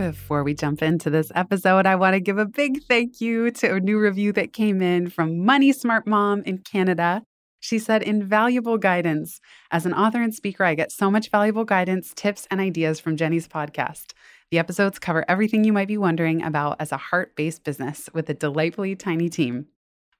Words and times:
Before 0.00 0.42
we 0.42 0.54
jump 0.54 0.82
into 0.82 1.10
this 1.10 1.30
episode, 1.34 1.84
I 1.84 1.94
want 1.94 2.14
to 2.14 2.20
give 2.20 2.38
a 2.38 2.46
big 2.46 2.84
thank 2.84 3.20
you 3.20 3.50
to 3.50 3.74
a 3.74 3.80
new 3.80 4.00
review 4.00 4.32
that 4.32 4.54
came 4.54 4.80
in 4.80 5.10
from 5.10 5.44
Money 5.44 5.72
Smart 5.72 6.06
Mom 6.06 6.40
in 6.44 6.56
Canada. 6.56 7.22
She 7.60 7.78
said, 7.78 8.02
invaluable 8.02 8.78
guidance. 8.78 9.42
As 9.70 9.84
an 9.84 9.92
author 9.92 10.22
and 10.22 10.34
speaker, 10.34 10.64
I 10.64 10.74
get 10.74 10.90
so 10.90 11.10
much 11.10 11.28
valuable 11.28 11.66
guidance, 11.66 12.14
tips, 12.16 12.48
and 12.50 12.62
ideas 12.62 12.98
from 12.98 13.18
Jenny's 13.18 13.46
podcast. 13.46 14.14
The 14.50 14.58
episodes 14.58 14.98
cover 14.98 15.22
everything 15.28 15.64
you 15.64 15.72
might 15.74 15.88
be 15.88 15.98
wondering 15.98 16.42
about 16.42 16.80
as 16.80 16.92
a 16.92 16.96
heart 16.96 17.36
based 17.36 17.62
business 17.62 18.08
with 18.14 18.30
a 18.30 18.34
delightfully 18.34 18.96
tiny 18.96 19.28
team. 19.28 19.66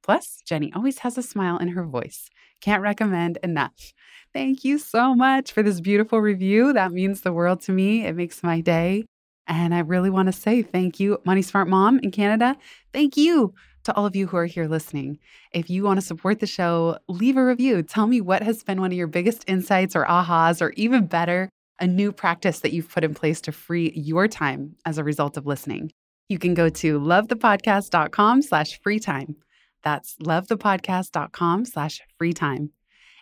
Plus, 0.02 0.42
Jenny 0.44 0.70
always 0.74 0.98
has 0.98 1.16
a 1.16 1.22
smile 1.22 1.56
in 1.56 1.68
her 1.68 1.86
voice. 1.86 2.28
Can't 2.60 2.82
recommend 2.82 3.38
enough. 3.42 3.94
Thank 4.34 4.62
you 4.62 4.76
so 4.76 5.14
much 5.14 5.52
for 5.52 5.62
this 5.62 5.80
beautiful 5.80 6.20
review. 6.20 6.74
That 6.74 6.92
means 6.92 7.22
the 7.22 7.32
world 7.32 7.62
to 7.62 7.72
me. 7.72 8.04
It 8.04 8.14
makes 8.14 8.42
my 8.42 8.60
day. 8.60 9.06
And 9.46 9.74
I 9.74 9.80
really 9.80 10.10
want 10.10 10.26
to 10.26 10.32
say 10.32 10.62
thank 10.62 11.00
you, 11.00 11.18
Money 11.24 11.42
Smart 11.42 11.68
Mom 11.68 11.98
in 11.98 12.10
Canada. 12.10 12.56
Thank 12.92 13.16
you 13.16 13.54
to 13.84 13.94
all 13.94 14.06
of 14.06 14.14
you 14.14 14.26
who 14.26 14.36
are 14.36 14.46
here 14.46 14.68
listening. 14.68 15.18
If 15.52 15.70
you 15.70 15.84
want 15.84 15.98
to 15.98 16.06
support 16.06 16.40
the 16.40 16.46
show, 16.46 16.98
leave 17.08 17.36
a 17.36 17.44
review. 17.44 17.82
Tell 17.82 18.06
me 18.06 18.20
what 18.20 18.42
has 18.42 18.62
been 18.62 18.80
one 18.80 18.92
of 18.92 18.96
your 18.96 19.06
biggest 19.06 19.44
insights 19.46 19.96
or 19.96 20.04
ahas, 20.04 20.60
or 20.60 20.70
even 20.76 21.06
better, 21.06 21.48
a 21.78 21.86
new 21.86 22.12
practice 22.12 22.60
that 22.60 22.72
you've 22.72 22.90
put 22.90 23.04
in 23.04 23.14
place 23.14 23.40
to 23.42 23.52
free 23.52 23.92
your 23.94 24.28
time 24.28 24.76
as 24.84 24.98
a 24.98 25.04
result 25.04 25.36
of 25.36 25.46
listening. 25.46 25.90
You 26.28 26.38
can 26.38 26.54
go 26.54 26.68
to 26.68 27.00
lovethepodcast.com 27.00 28.42
slash 28.42 28.80
free 28.82 29.00
time. 29.00 29.36
That's 29.82 30.16
lovethepodcast.com 30.22 31.64
slash 31.64 32.00
free 32.18 32.32
time. 32.32 32.70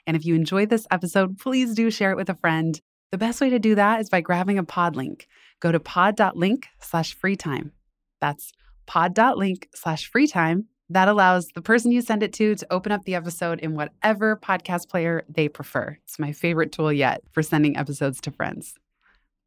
And 0.06 0.16
if 0.16 0.24
you 0.24 0.34
enjoyed 0.34 0.70
this 0.70 0.86
episode, 0.90 1.38
please 1.38 1.74
do 1.74 1.90
share 1.90 2.10
it 2.10 2.16
with 2.16 2.28
a 2.28 2.34
friend. 2.34 2.80
The 3.10 3.18
best 3.18 3.40
way 3.40 3.48
to 3.50 3.58
do 3.58 3.74
that 3.76 4.00
is 4.00 4.10
by 4.10 4.20
grabbing 4.20 4.58
a 4.58 4.64
pod 4.64 4.96
link. 4.96 5.26
Go 5.60 5.72
to 5.72 5.80
pod.link 5.80 6.68
slash 6.80 7.14
free 7.14 7.36
time. 7.36 7.72
That's 8.20 8.52
pod.link 8.86 9.68
slash 9.74 10.08
free 10.10 10.26
time. 10.26 10.66
That 10.90 11.08
allows 11.08 11.48
the 11.48 11.62
person 11.62 11.90
you 11.90 12.00
send 12.00 12.22
it 12.22 12.32
to 12.34 12.54
to 12.54 12.72
open 12.72 12.92
up 12.92 13.04
the 13.04 13.14
episode 13.14 13.60
in 13.60 13.74
whatever 13.74 14.36
podcast 14.36 14.88
player 14.88 15.24
they 15.28 15.48
prefer. 15.48 15.98
It's 16.04 16.18
my 16.18 16.32
favorite 16.32 16.72
tool 16.72 16.92
yet 16.92 17.22
for 17.32 17.42
sending 17.42 17.76
episodes 17.76 18.20
to 18.22 18.30
friends. 18.30 18.74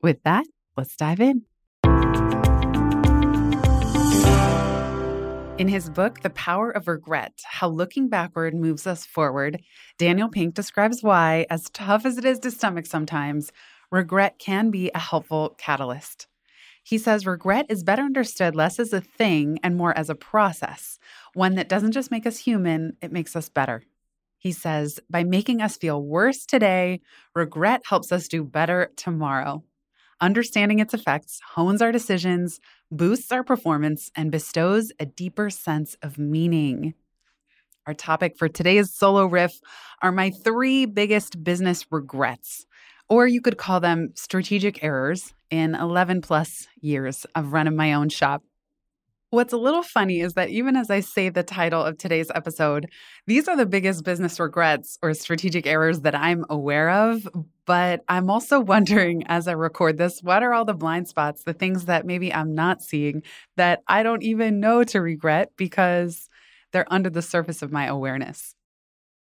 With 0.01 0.21
that, 0.23 0.45
let's 0.77 0.95
dive 0.95 1.19
in. 1.19 1.43
In 5.57 5.67
his 5.67 5.89
book, 5.89 6.21
The 6.21 6.31
Power 6.31 6.71
of 6.71 6.87
Regret 6.87 7.39
How 7.45 7.69
Looking 7.69 8.09
Backward 8.09 8.53
Moves 8.53 8.85
Us 8.85 9.05
Forward, 9.05 9.61
Daniel 9.97 10.27
Pink 10.27 10.55
describes 10.55 11.03
why, 11.03 11.45
as 11.49 11.69
tough 11.69 12.05
as 12.05 12.17
it 12.17 12.25
is 12.25 12.39
to 12.39 12.51
stomach 12.51 12.85
sometimes, 12.85 13.51
regret 13.91 14.39
can 14.39 14.71
be 14.71 14.89
a 14.95 14.99
helpful 14.99 15.55
catalyst. 15.57 16.27
He 16.83 16.97
says 16.97 17.25
regret 17.25 17.67
is 17.69 17.83
better 17.83 18.01
understood 18.01 18.55
less 18.55 18.79
as 18.79 18.93
a 18.93 19.01
thing 19.01 19.59
and 19.63 19.75
more 19.75 19.95
as 19.97 20.09
a 20.09 20.15
process, 20.15 20.97
one 21.33 21.55
that 21.55 21.69
doesn't 21.69 21.91
just 21.91 22.09
make 22.11 22.25
us 22.25 22.39
human, 22.39 22.97
it 23.01 23.11
makes 23.11 23.35
us 23.35 23.49
better. 23.49 23.83
He 24.39 24.51
says, 24.51 24.99
by 25.07 25.23
making 25.23 25.61
us 25.61 25.77
feel 25.77 26.01
worse 26.01 26.45
today, 26.47 27.01
regret 27.35 27.83
helps 27.85 28.11
us 28.11 28.27
do 28.27 28.43
better 28.43 28.89
tomorrow. 28.95 29.63
Understanding 30.19 30.79
its 30.79 30.95
effects 30.95 31.39
hones 31.53 31.81
our 31.81 31.91
decisions, 31.91 32.59
boosts 32.91 33.31
our 33.31 33.43
performance, 33.43 34.09
and 34.15 34.31
bestows 34.31 34.91
a 34.99 35.05
deeper 35.05 35.51
sense 35.51 35.95
of 36.01 36.17
meaning. 36.17 36.95
Our 37.85 37.93
topic 37.93 38.37
for 38.37 38.47
today's 38.47 38.93
solo 38.93 39.25
riff 39.25 39.53
are 40.01 40.11
my 40.11 40.29
three 40.29 40.85
biggest 40.85 41.43
business 41.43 41.85
regrets, 41.91 42.65
or 43.11 43.27
you 43.27 43.41
could 43.41 43.57
call 43.57 43.81
them 43.81 44.09
strategic 44.15 44.81
errors 44.85 45.33
in 45.49 45.75
11 45.75 46.21
plus 46.21 46.69
years 46.79 47.25
of 47.35 47.51
running 47.51 47.75
my 47.75 47.91
own 47.91 48.07
shop. 48.07 48.41
What's 49.31 49.51
a 49.51 49.57
little 49.57 49.83
funny 49.83 50.21
is 50.21 50.35
that 50.35 50.49
even 50.49 50.77
as 50.77 50.89
I 50.89 51.01
say 51.01 51.27
the 51.27 51.43
title 51.43 51.83
of 51.83 51.97
today's 51.97 52.31
episode, 52.33 52.89
these 53.27 53.49
are 53.49 53.57
the 53.57 53.65
biggest 53.65 54.05
business 54.05 54.39
regrets 54.39 54.97
or 55.01 55.13
strategic 55.13 55.67
errors 55.67 56.01
that 56.01 56.15
I'm 56.15 56.45
aware 56.49 56.89
of. 56.89 57.27
But 57.65 58.01
I'm 58.07 58.29
also 58.29 58.59
wondering 58.73 59.25
as 59.27 59.45
I 59.45 59.53
record 59.53 59.97
this, 59.97 60.23
what 60.23 60.41
are 60.41 60.53
all 60.53 60.63
the 60.63 60.73
blind 60.73 61.09
spots, 61.09 61.43
the 61.43 61.53
things 61.53 61.85
that 61.85 62.05
maybe 62.05 62.33
I'm 62.33 62.55
not 62.55 62.81
seeing 62.81 63.23
that 63.57 63.81
I 63.89 64.03
don't 64.03 64.23
even 64.23 64.61
know 64.61 64.85
to 64.85 65.01
regret 65.01 65.51
because 65.57 66.29
they're 66.71 66.91
under 66.91 67.09
the 67.09 67.21
surface 67.21 67.61
of 67.61 67.73
my 67.73 67.87
awareness? 67.87 68.55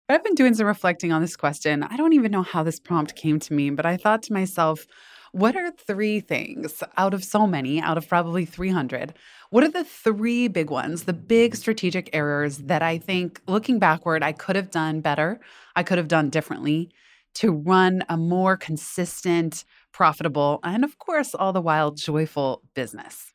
I've 0.09 0.25
been 0.25 0.35
doing 0.35 0.55
some 0.55 0.67
reflecting 0.67 1.13
on 1.13 1.23
this 1.23 1.37
question. 1.37 1.83
I 1.83 1.97
don't 1.97 2.13
even 2.13 2.33
know 2.33 2.43
how 2.43 2.63
this 2.63 2.81
prompt 2.81 3.15
came 3.15 3.39
to 3.41 3.55
me, 3.55 3.71
but 3.71 3.87
I 3.87 3.97
thought 3.97 4.23
to 4.25 4.33
myself, 4.33 4.87
what 5.33 5.57
are 5.57 5.71
three 5.71 6.21
things 6.21 6.83
out 6.99 7.15
of 7.15 7.25
so 7.25 7.47
many, 7.47 7.81
out 7.81 7.97
of 7.97 8.07
probably 8.07 8.45
300? 8.45 9.15
What 9.49 9.65
are 9.65 9.71
the 9.71 9.85
three 9.85 10.49
big 10.49 10.71
ones, 10.71 11.05
the 11.05 11.15
big 11.15 11.57
strategic 11.57 12.11
errors 12.13 12.59
that 12.59 12.83
I 12.83 12.99
think 12.99 13.41
looking 13.47 13.79
backward, 13.79 14.23
I 14.23 14.33
could 14.33 14.57
have 14.57 14.71
done 14.71 15.01
better, 15.01 15.41
I 15.75 15.83
could 15.83 15.97
have 15.97 16.09
done 16.09 16.29
differently 16.29 16.91
to 17.35 17.51
run 17.51 18.05
a 18.11 18.17
more 18.19 18.59
consistent, 18.59 19.65
profitable, 19.93 20.61
and 20.63 20.85
of 20.85 20.99
course, 20.99 21.35
all 21.35 21.55
the 21.55 21.63
while 21.63 21.93
joyful 21.93 22.63
business? 22.75 23.33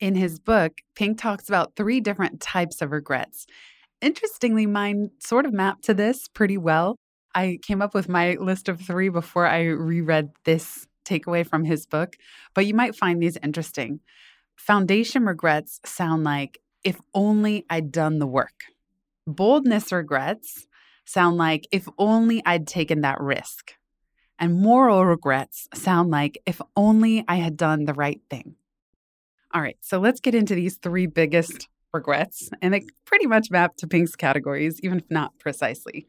In 0.00 0.16
his 0.16 0.40
book, 0.40 0.80
Pink 0.96 1.18
talks 1.18 1.48
about 1.48 1.76
three 1.76 2.00
different 2.00 2.40
types 2.40 2.82
of 2.82 2.90
regrets. 2.90 3.46
Interestingly, 4.00 4.66
mine 4.66 5.10
sort 5.18 5.46
of 5.46 5.52
mapped 5.52 5.84
to 5.84 5.94
this 5.94 6.28
pretty 6.28 6.56
well. 6.56 6.96
I 7.34 7.58
came 7.62 7.82
up 7.82 7.94
with 7.94 8.08
my 8.08 8.34
list 8.34 8.68
of 8.68 8.80
three 8.80 9.08
before 9.08 9.46
I 9.46 9.64
reread 9.64 10.30
this 10.44 10.86
takeaway 11.04 11.46
from 11.46 11.64
his 11.64 11.86
book, 11.86 12.16
but 12.54 12.66
you 12.66 12.74
might 12.74 12.94
find 12.94 13.20
these 13.20 13.38
interesting. 13.42 14.00
Foundation 14.56 15.24
regrets 15.24 15.80
sound 15.84 16.24
like 16.24 16.58
if 16.84 17.00
only 17.14 17.64
I'd 17.70 17.90
done 17.90 18.18
the 18.18 18.26
work. 18.26 18.64
Boldness 19.26 19.92
regrets 19.92 20.66
sound 21.04 21.36
like 21.36 21.66
if 21.72 21.88
only 21.98 22.42
I'd 22.44 22.66
taken 22.66 23.00
that 23.00 23.20
risk. 23.20 23.74
And 24.38 24.60
moral 24.60 25.04
regrets 25.04 25.68
sound 25.74 26.10
like 26.10 26.38
if 26.46 26.60
only 26.76 27.24
I 27.26 27.36
had 27.36 27.56
done 27.56 27.84
the 27.84 27.94
right 27.94 28.20
thing. 28.30 28.54
All 29.52 29.60
right, 29.60 29.78
so 29.80 29.98
let's 29.98 30.20
get 30.20 30.34
into 30.34 30.54
these 30.54 30.76
three 30.76 31.06
biggest 31.06 31.68
regrets, 31.92 32.50
and 32.62 32.74
they 32.74 32.82
pretty 33.04 33.26
much 33.26 33.50
map 33.50 33.76
to 33.76 33.86
Pink's 33.86 34.16
categories, 34.16 34.80
even 34.82 34.98
if 34.98 35.10
not 35.10 35.38
precisely. 35.38 36.06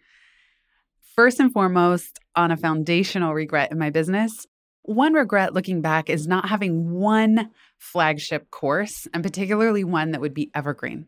First 1.16 1.40
and 1.40 1.52
foremost, 1.52 2.20
on 2.36 2.52
a 2.52 2.58
foundational 2.58 3.34
regret 3.34 3.72
in 3.72 3.78
my 3.78 3.90
business, 3.90 4.46
one 4.84 5.14
regret 5.14 5.54
looking 5.54 5.82
back 5.82 6.10
is 6.10 6.28
not 6.28 6.50
having 6.50 6.92
one 6.92 7.52
flagship 7.78 8.50
course, 8.52 9.08
and 9.14 9.24
particularly 9.24 9.84
one 9.84 10.12
that 10.12 10.22
would 10.22 10.34
be 10.34 10.50
evergreen. 10.56 11.08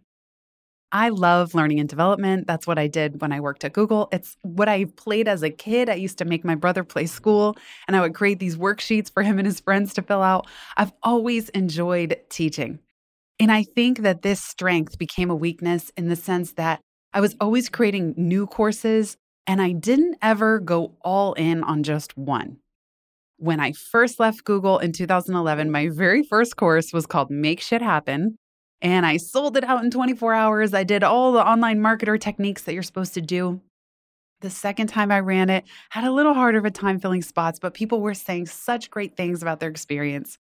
I 0.92 1.10
love 1.10 1.56
learning 1.56 1.80
and 1.80 1.88
development. 1.88 2.48
That's 2.48 2.68
what 2.68 2.78
I 2.78 2.88
did 2.88 3.22
when 3.22 3.32
I 3.32 3.40
worked 3.40 3.64
at 3.64 3.72
Google. 3.72 4.10
It's 4.12 4.36
what 4.42 4.68
I 4.68 4.86
played 4.86 5.28
as 5.28 5.42
a 5.42 5.50
kid. 5.50 5.90
I 5.90 5.94
used 5.96 6.18
to 6.18 6.26
make 6.26 6.44
my 6.44 6.56
brother 6.56 6.84
play 6.84 7.06
school 7.06 7.56
and 7.88 7.96
I 7.96 8.02
would 8.02 8.14
create 8.14 8.40
these 8.40 8.58
worksheets 8.58 9.12
for 9.12 9.24
him 9.24 9.40
and 9.40 9.46
his 9.46 9.62
friends 9.62 9.94
to 9.94 10.02
fill 10.02 10.22
out. 10.22 10.48
I've 10.76 10.92
always 11.02 11.48
enjoyed 11.50 12.20
teaching. 12.30 12.80
And 13.42 13.52
I 13.52 13.64
think 13.64 14.04
that 14.04 14.22
this 14.22 14.40
strength 14.40 15.00
became 15.00 15.32
a 15.32 15.36
weakness 15.36 15.92
in 15.98 16.10
the 16.10 16.16
sense 16.16 16.54
that 16.54 16.80
I 17.12 17.22
was 17.22 17.36
always 17.42 17.70
creating 17.70 18.14
new 18.16 18.46
courses 18.46 19.18
and 19.48 19.60
I 19.60 19.72
didn't 19.72 20.18
ever 20.22 20.60
go 20.60 20.96
all 21.02 21.34
in 21.34 21.64
on 21.64 21.82
just 21.82 22.16
one. 22.16 22.58
When 23.38 23.60
I 23.60 23.72
first 23.72 24.20
left 24.20 24.44
Google 24.44 24.78
in 24.78 24.92
2011, 24.92 25.72
my 25.72 25.90
very 25.90 26.22
first 26.22 26.56
course 26.56 26.94
was 26.94 27.08
called 27.08 27.32
Make 27.32 27.62
Shit 27.62 27.82
Happen. 27.82 28.38
And 28.80 29.08
I 29.08 29.18
sold 29.18 29.58
it 29.58 29.64
out 29.64 29.84
in 29.84 29.90
24 29.90 30.36
hours. 30.36 30.76
I 30.76 30.84
did 30.84 31.04
all 31.04 31.32
the 31.32 31.44
online 31.44 31.80
marketer 31.80 32.22
techniques 32.22 32.62
that 32.66 32.76
you're 32.76 32.84
supposed 32.84 33.16
to 33.16 33.22
do. 33.22 33.60
The 34.42 34.52
second 34.52 34.86
time 34.86 35.12
I 35.12 35.20
ran 35.20 35.50
it, 35.50 35.64
had 35.90 36.04
a 36.04 36.12
little 36.12 36.36
harder 36.36 36.60
of 36.60 36.66
a 36.66 36.72
time 36.72 37.00
filling 37.00 37.24
spots, 37.24 37.58
but 37.58 37.74
people 37.74 38.02
were 38.02 38.14
saying 38.14 38.46
such 38.46 38.92
great 38.92 39.18
things 39.18 39.42
about 39.42 39.60
their 39.60 39.72
experience. 39.72 40.38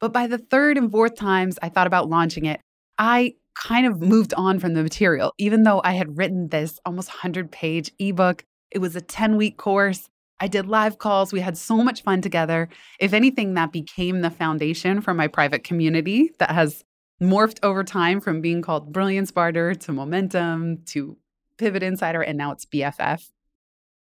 But 0.00 0.12
by 0.12 0.26
the 0.26 0.38
third 0.38 0.78
and 0.78 0.90
fourth 0.90 1.14
times 1.14 1.58
I 1.62 1.68
thought 1.68 1.86
about 1.86 2.08
launching 2.08 2.46
it, 2.46 2.60
I 2.98 3.34
kind 3.54 3.86
of 3.86 4.00
moved 4.00 4.32
on 4.34 4.58
from 4.58 4.74
the 4.74 4.82
material. 4.82 5.32
Even 5.38 5.62
though 5.62 5.80
I 5.84 5.92
had 5.92 6.16
written 6.16 6.48
this 6.48 6.80
almost 6.86 7.08
100 7.08 7.52
page 7.52 7.92
ebook, 7.98 8.44
it 8.70 8.78
was 8.78 8.96
a 8.96 9.00
10 9.00 9.36
week 9.36 9.56
course. 9.56 10.08
I 10.40 10.48
did 10.48 10.66
live 10.66 10.98
calls. 10.98 11.32
We 11.32 11.40
had 11.40 11.58
so 11.58 11.76
much 11.84 12.02
fun 12.02 12.22
together. 12.22 12.70
If 12.98 13.12
anything, 13.12 13.54
that 13.54 13.72
became 13.72 14.22
the 14.22 14.30
foundation 14.30 15.02
for 15.02 15.12
my 15.12 15.28
private 15.28 15.64
community 15.64 16.30
that 16.38 16.50
has 16.52 16.82
morphed 17.22 17.58
over 17.62 17.84
time 17.84 18.20
from 18.20 18.40
being 18.40 18.62
called 18.62 18.92
Brilliance 18.92 19.30
Barter 19.30 19.74
to 19.74 19.92
Momentum 19.92 20.78
to 20.86 21.18
Pivot 21.58 21.82
Insider, 21.82 22.22
and 22.22 22.38
now 22.38 22.52
it's 22.52 22.64
BFF. 22.64 23.28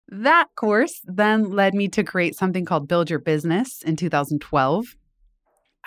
That 0.07 0.47
course 0.55 1.01
then 1.05 1.51
led 1.51 1.75
me 1.75 1.87
to 1.89 2.03
create 2.03 2.35
something 2.35 2.65
called 2.65 2.87
Build 2.87 3.11
Your 3.11 3.19
Business 3.19 3.83
in 3.83 3.95
2012. 3.95 4.95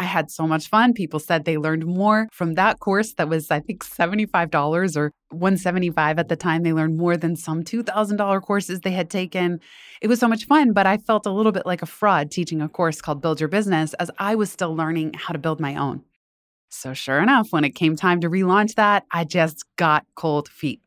I 0.00 0.04
had 0.04 0.30
so 0.30 0.46
much 0.46 0.68
fun. 0.68 0.92
People 0.92 1.18
said 1.18 1.44
they 1.44 1.58
learned 1.58 1.84
more 1.84 2.28
from 2.32 2.54
that 2.54 2.78
course 2.78 3.14
that 3.14 3.28
was, 3.28 3.50
I 3.50 3.58
think, 3.58 3.84
$75 3.84 4.96
or 4.96 5.10
175 5.30 6.18
at 6.18 6.28
the 6.28 6.36
time. 6.36 6.62
They 6.62 6.72
learned 6.72 6.96
more 6.96 7.16
than 7.16 7.34
some 7.34 7.64
$2,000 7.64 8.42
courses 8.42 8.80
they 8.80 8.92
had 8.92 9.10
taken. 9.10 9.60
It 10.00 10.06
was 10.06 10.20
so 10.20 10.28
much 10.28 10.44
fun, 10.46 10.72
but 10.72 10.86
I 10.86 10.98
felt 10.98 11.26
a 11.26 11.32
little 11.32 11.50
bit 11.50 11.66
like 11.66 11.82
a 11.82 11.86
fraud 11.86 12.30
teaching 12.30 12.62
a 12.62 12.68
course 12.68 13.00
called 13.00 13.20
Build 13.20 13.40
Your 13.40 13.48
Business 13.48 13.92
as 13.94 14.10
I 14.18 14.36
was 14.36 14.52
still 14.52 14.74
learning 14.74 15.14
how 15.14 15.32
to 15.32 15.38
build 15.38 15.58
my 15.58 15.74
own. 15.74 16.04
So, 16.70 16.94
sure 16.94 17.20
enough, 17.20 17.48
when 17.50 17.64
it 17.64 17.70
came 17.70 17.96
time 17.96 18.20
to 18.20 18.30
relaunch 18.30 18.74
that, 18.74 19.04
I 19.10 19.24
just 19.24 19.64
got 19.76 20.04
cold 20.14 20.48
feet. 20.48 20.80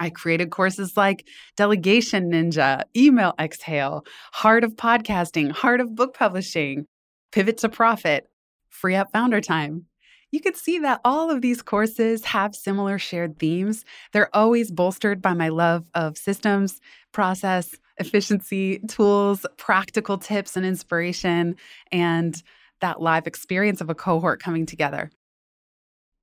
I 0.00 0.10
created 0.10 0.50
courses 0.50 0.96
like 0.96 1.26
Delegation 1.56 2.30
Ninja, 2.30 2.84
Email 2.96 3.34
Exhale, 3.38 4.04
Heart 4.32 4.64
of 4.64 4.76
Podcasting, 4.76 5.50
Heart 5.50 5.80
of 5.80 5.94
Book 5.94 6.14
Publishing, 6.14 6.86
Pivot 7.32 7.58
to 7.58 7.68
Profit, 7.68 8.28
Free 8.70 8.94
Up 8.94 9.12
Founder 9.12 9.40
Time. 9.40 9.86
You 10.30 10.40
can 10.40 10.54
see 10.54 10.78
that 10.80 11.00
all 11.04 11.30
of 11.30 11.40
these 11.40 11.62
courses 11.62 12.24
have 12.26 12.54
similar 12.54 12.98
shared 12.98 13.38
themes. 13.38 13.84
They're 14.12 14.34
always 14.36 14.70
bolstered 14.70 15.22
by 15.22 15.32
my 15.32 15.48
love 15.48 15.88
of 15.94 16.18
systems, 16.18 16.80
process, 17.12 17.74
efficiency, 17.98 18.80
tools, 18.80 19.46
practical 19.56 20.18
tips 20.18 20.56
and 20.56 20.66
inspiration, 20.66 21.56
and 21.90 22.42
that 22.80 23.00
live 23.00 23.26
experience 23.26 23.80
of 23.80 23.90
a 23.90 23.94
cohort 23.94 24.42
coming 24.42 24.66
together. 24.66 25.10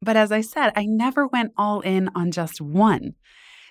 But 0.01 0.17
as 0.17 0.31
I 0.31 0.41
said, 0.41 0.71
I 0.75 0.85
never 0.85 1.25
went 1.27 1.53
all 1.57 1.81
in 1.81 2.09
on 2.15 2.31
just 2.31 2.61
one. 2.61 3.15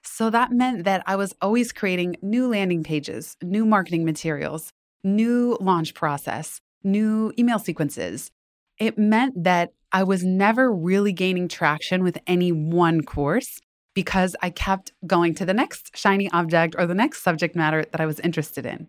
So 0.03 0.31
that 0.31 0.53
meant 0.53 0.85
that 0.85 1.03
I 1.07 1.17
was 1.17 1.35
always 1.41 1.73
creating 1.73 2.17
new 2.21 2.49
landing 2.49 2.83
pages, 2.83 3.37
new 3.43 3.65
marketing 3.65 4.05
materials, 4.05 4.73
new 5.03 5.57
launch 5.61 5.95
process, 5.95 6.61
new 6.85 7.33
email 7.39 7.59
sequences. 7.59 8.31
It 8.79 8.99
meant 8.99 9.45
that 9.45 9.73
I 9.93 10.03
was 10.03 10.25
never 10.25 10.73
really 10.73 11.13
gaining 11.13 11.49
traction 11.49 12.03
with 12.03 12.19
any 12.27 12.53
one 12.53 13.03
course 13.03 13.61
because 13.95 14.35
I 14.43 14.51
kept 14.51 14.93
going 15.07 15.35
to 15.37 15.47
the 15.47 15.55
next 15.55 15.97
shiny 15.97 16.31
object 16.31 16.75
or 16.77 16.87
the 16.87 16.95
next 16.95 17.23
subject 17.23 17.55
matter 17.55 17.85
that 17.93 18.01
I 18.01 18.07
was 18.07 18.21
interested 18.21 18.67
in. 18.67 18.89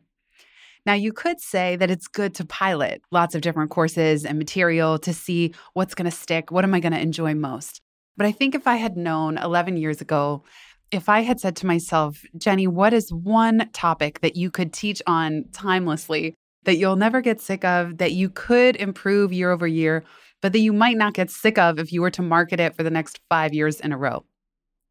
Now, 0.85 0.93
you 0.93 1.13
could 1.13 1.39
say 1.39 1.75
that 1.77 1.89
it's 1.89 2.07
good 2.07 2.35
to 2.35 2.45
pilot 2.45 3.01
lots 3.11 3.33
of 3.33 3.41
different 3.41 3.71
courses 3.71 4.23
and 4.23 4.37
material 4.37 4.99
to 4.99 5.13
see 5.13 5.53
what's 5.73 5.95
going 5.95 6.09
to 6.09 6.15
stick, 6.15 6.51
what 6.51 6.63
am 6.63 6.75
I 6.75 6.79
going 6.79 6.93
to 6.93 6.99
enjoy 6.99 7.33
most. 7.33 7.81
But 8.17 8.27
I 8.27 8.31
think 8.31 8.53
if 8.53 8.67
I 8.67 8.75
had 8.75 8.95
known 8.95 9.37
11 9.37 9.77
years 9.77 9.99
ago, 9.99 10.43
if 10.91 11.09
I 11.09 11.21
had 11.21 11.39
said 11.39 11.55
to 11.57 11.65
myself, 11.65 12.23
Jenny, 12.37 12.67
what 12.67 12.93
is 12.93 13.11
one 13.11 13.69
topic 13.73 14.21
that 14.21 14.35
you 14.35 14.51
could 14.51 14.73
teach 14.73 15.01
on 15.07 15.45
timelessly 15.51 16.35
that 16.65 16.77
you'll 16.77 16.95
never 16.95 17.21
get 17.21 17.39
sick 17.39 17.63
of, 17.63 17.97
that 17.97 18.11
you 18.11 18.29
could 18.29 18.75
improve 18.75 19.31
year 19.31 19.51
over 19.51 19.67
year, 19.67 20.03
but 20.41 20.53
that 20.53 20.59
you 20.59 20.73
might 20.73 20.97
not 20.97 21.13
get 21.13 21.31
sick 21.31 21.57
of 21.57 21.79
if 21.79 21.91
you 21.91 22.01
were 22.01 22.11
to 22.11 22.21
market 22.21 22.59
it 22.59 22.75
for 22.75 22.83
the 22.83 22.89
next 22.89 23.19
five 23.29 23.53
years 23.53 23.79
in 23.79 23.91
a 23.91 23.97
row. 23.97 24.25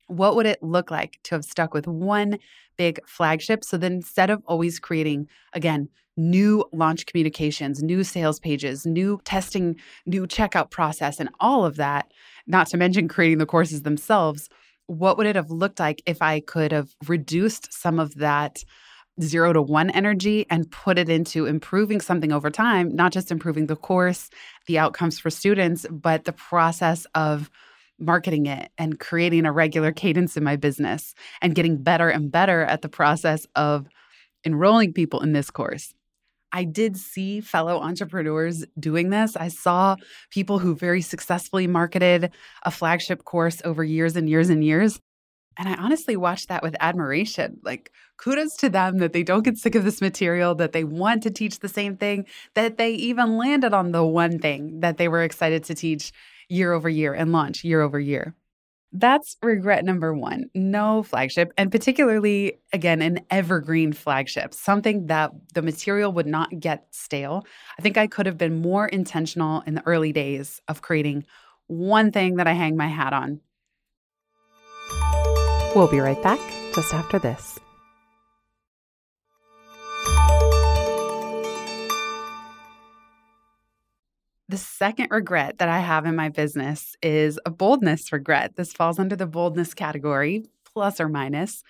What 0.06 0.36
would 0.36 0.46
it 0.46 0.62
look 0.62 0.90
like 0.90 1.18
to 1.24 1.34
have 1.34 1.44
stuck 1.44 1.74
with 1.74 1.86
one 1.86 2.38
big 2.76 2.98
flagship? 3.06 3.64
So 3.64 3.76
then 3.76 3.92
instead 3.92 4.30
of 4.30 4.42
always 4.46 4.78
creating, 4.78 5.28
again, 5.52 5.88
new 6.16 6.64
launch 6.72 7.06
communications, 7.06 7.82
new 7.82 8.04
sales 8.04 8.38
pages, 8.38 8.86
new 8.86 9.20
testing, 9.24 9.76
new 10.06 10.26
checkout 10.26 10.70
process, 10.70 11.18
and 11.18 11.30
all 11.40 11.64
of 11.64 11.76
that, 11.76 12.12
not 12.46 12.66
to 12.68 12.76
mention 12.76 13.08
creating 13.08 13.38
the 13.38 13.46
courses 13.46 13.82
themselves, 13.82 14.48
what 14.86 15.16
would 15.16 15.26
it 15.26 15.36
have 15.36 15.50
looked 15.50 15.80
like 15.80 16.02
if 16.06 16.20
I 16.20 16.40
could 16.40 16.70
have 16.72 16.94
reduced 17.06 17.72
some 17.72 17.98
of 17.98 18.14
that 18.16 18.64
zero 19.20 19.52
to 19.52 19.62
one 19.62 19.90
energy 19.90 20.46
and 20.50 20.70
put 20.70 20.98
it 20.98 21.08
into 21.08 21.46
improving 21.46 22.00
something 22.00 22.32
over 22.32 22.50
time, 22.50 22.94
not 22.94 23.12
just 23.12 23.30
improving 23.30 23.66
the 23.66 23.76
course, 23.76 24.30
the 24.66 24.78
outcomes 24.78 25.18
for 25.18 25.30
students, 25.30 25.86
but 25.90 26.24
the 26.24 26.32
process 26.32 27.06
of 27.14 27.50
marketing 27.98 28.46
it 28.46 28.70
and 28.76 28.98
creating 28.98 29.46
a 29.46 29.52
regular 29.52 29.92
cadence 29.92 30.36
in 30.36 30.42
my 30.42 30.56
business 30.56 31.14
and 31.40 31.54
getting 31.54 31.82
better 31.82 32.08
and 32.08 32.32
better 32.32 32.62
at 32.62 32.82
the 32.82 32.88
process 32.88 33.46
of 33.54 33.86
enrolling 34.44 34.92
people 34.92 35.20
in 35.20 35.32
this 35.32 35.50
course. 35.50 35.94
I 36.52 36.64
did 36.64 36.96
see 36.96 37.40
fellow 37.40 37.80
entrepreneurs 37.80 38.64
doing 38.78 39.10
this. 39.10 39.36
I 39.36 39.48
saw 39.48 39.96
people 40.30 40.60
who 40.60 40.76
very 40.76 41.02
successfully 41.02 41.66
marketed 41.66 42.30
a 42.64 42.70
flagship 42.70 43.24
course 43.24 43.60
over 43.64 43.82
years 43.82 44.14
and 44.14 44.28
years 44.28 44.50
and 44.50 44.62
years. 44.62 45.00
And 45.56 45.68
I 45.68 45.74
honestly 45.74 46.16
watched 46.16 46.48
that 46.48 46.62
with 46.62 46.76
admiration. 46.80 47.58
Like, 47.62 47.92
kudos 48.16 48.56
to 48.56 48.68
them 48.68 48.98
that 48.98 49.12
they 49.12 49.22
don't 49.22 49.44
get 49.44 49.58
sick 49.58 49.74
of 49.74 49.84
this 49.84 50.00
material, 50.00 50.54
that 50.56 50.72
they 50.72 50.84
want 50.84 51.22
to 51.22 51.30
teach 51.30 51.60
the 51.60 51.68
same 51.68 51.96
thing, 51.96 52.26
that 52.54 52.76
they 52.76 52.92
even 52.92 53.36
landed 53.36 53.72
on 53.72 53.92
the 53.92 54.04
one 54.04 54.38
thing 54.38 54.80
that 54.80 54.96
they 54.96 55.08
were 55.08 55.22
excited 55.22 55.64
to 55.64 55.74
teach 55.74 56.12
year 56.48 56.72
over 56.72 56.88
year 56.88 57.14
and 57.14 57.32
launch 57.32 57.64
year 57.64 57.80
over 57.80 57.98
year. 58.00 58.34
That's 58.96 59.36
regret 59.42 59.84
number 59.84 60.14
one 60.14 60.44
no 60.54 61.02
flagship, 61.02 61.52
and 61.58 61.72
particularly, 61.72 62.60
again, 62.72 63.02
an 63.02 63.20
evergreen 63.28 63.92
flagship, 63.92 64.54
something 64.54 65.06
that 65.06 65.32
the 65.52 65.62
material 65.62 66.12
would 66.12 66.28
not 66.28 66.60
get 66.60 66.86
stale. 66.92 67.44
I 67.76 67.82
think 67.82 67.98
I 67.98 68.06
could 68.06 68.26
have 68.26 68.38
been 68.38 68.62
more 68.62 68.86
intentional 68.86 69.62
in 69.66 69.74
the 69.74 69.84
early 69.84 70.12
days 70.12 70.60
of 70.68 70.82
creating 70.82 71.24
one 71.66 72.12
thing 72.12 72.36
that 72.36 72.46
I 72.46 72.52
hang 72.52 72.76
my 72.76 72.86
hat 72.86 73.12
on 73.12 73.40
We'll 75.74 75.88
be 75.88 75.98
right 75.98 76.22
back 76.22 76.38
just 76.72 76.94
after 76.94 77.18
this. 77.18 77.58
The 84.48 84.58
second 84.58 85.08
regret 85.10 85.58
that 85.58 85.68
I 85.68 85.80
have 85.80 86.06
in 86.06 86.14
my 86.14 86.28
business 86.28 86.94
is 87.02 87.40
a 87.44 87.50
boldness 87.50 88.12
regret. 88.12 88.54
This 88.54 88.72
falls 88.72 89.00
under 89.00 89.16
the 89.16 89.26
boldness 89.26 89.74
category, 89.74 90.44
plus 90.64 91.00
or 91.00 91.08
minus. 91.08 91.64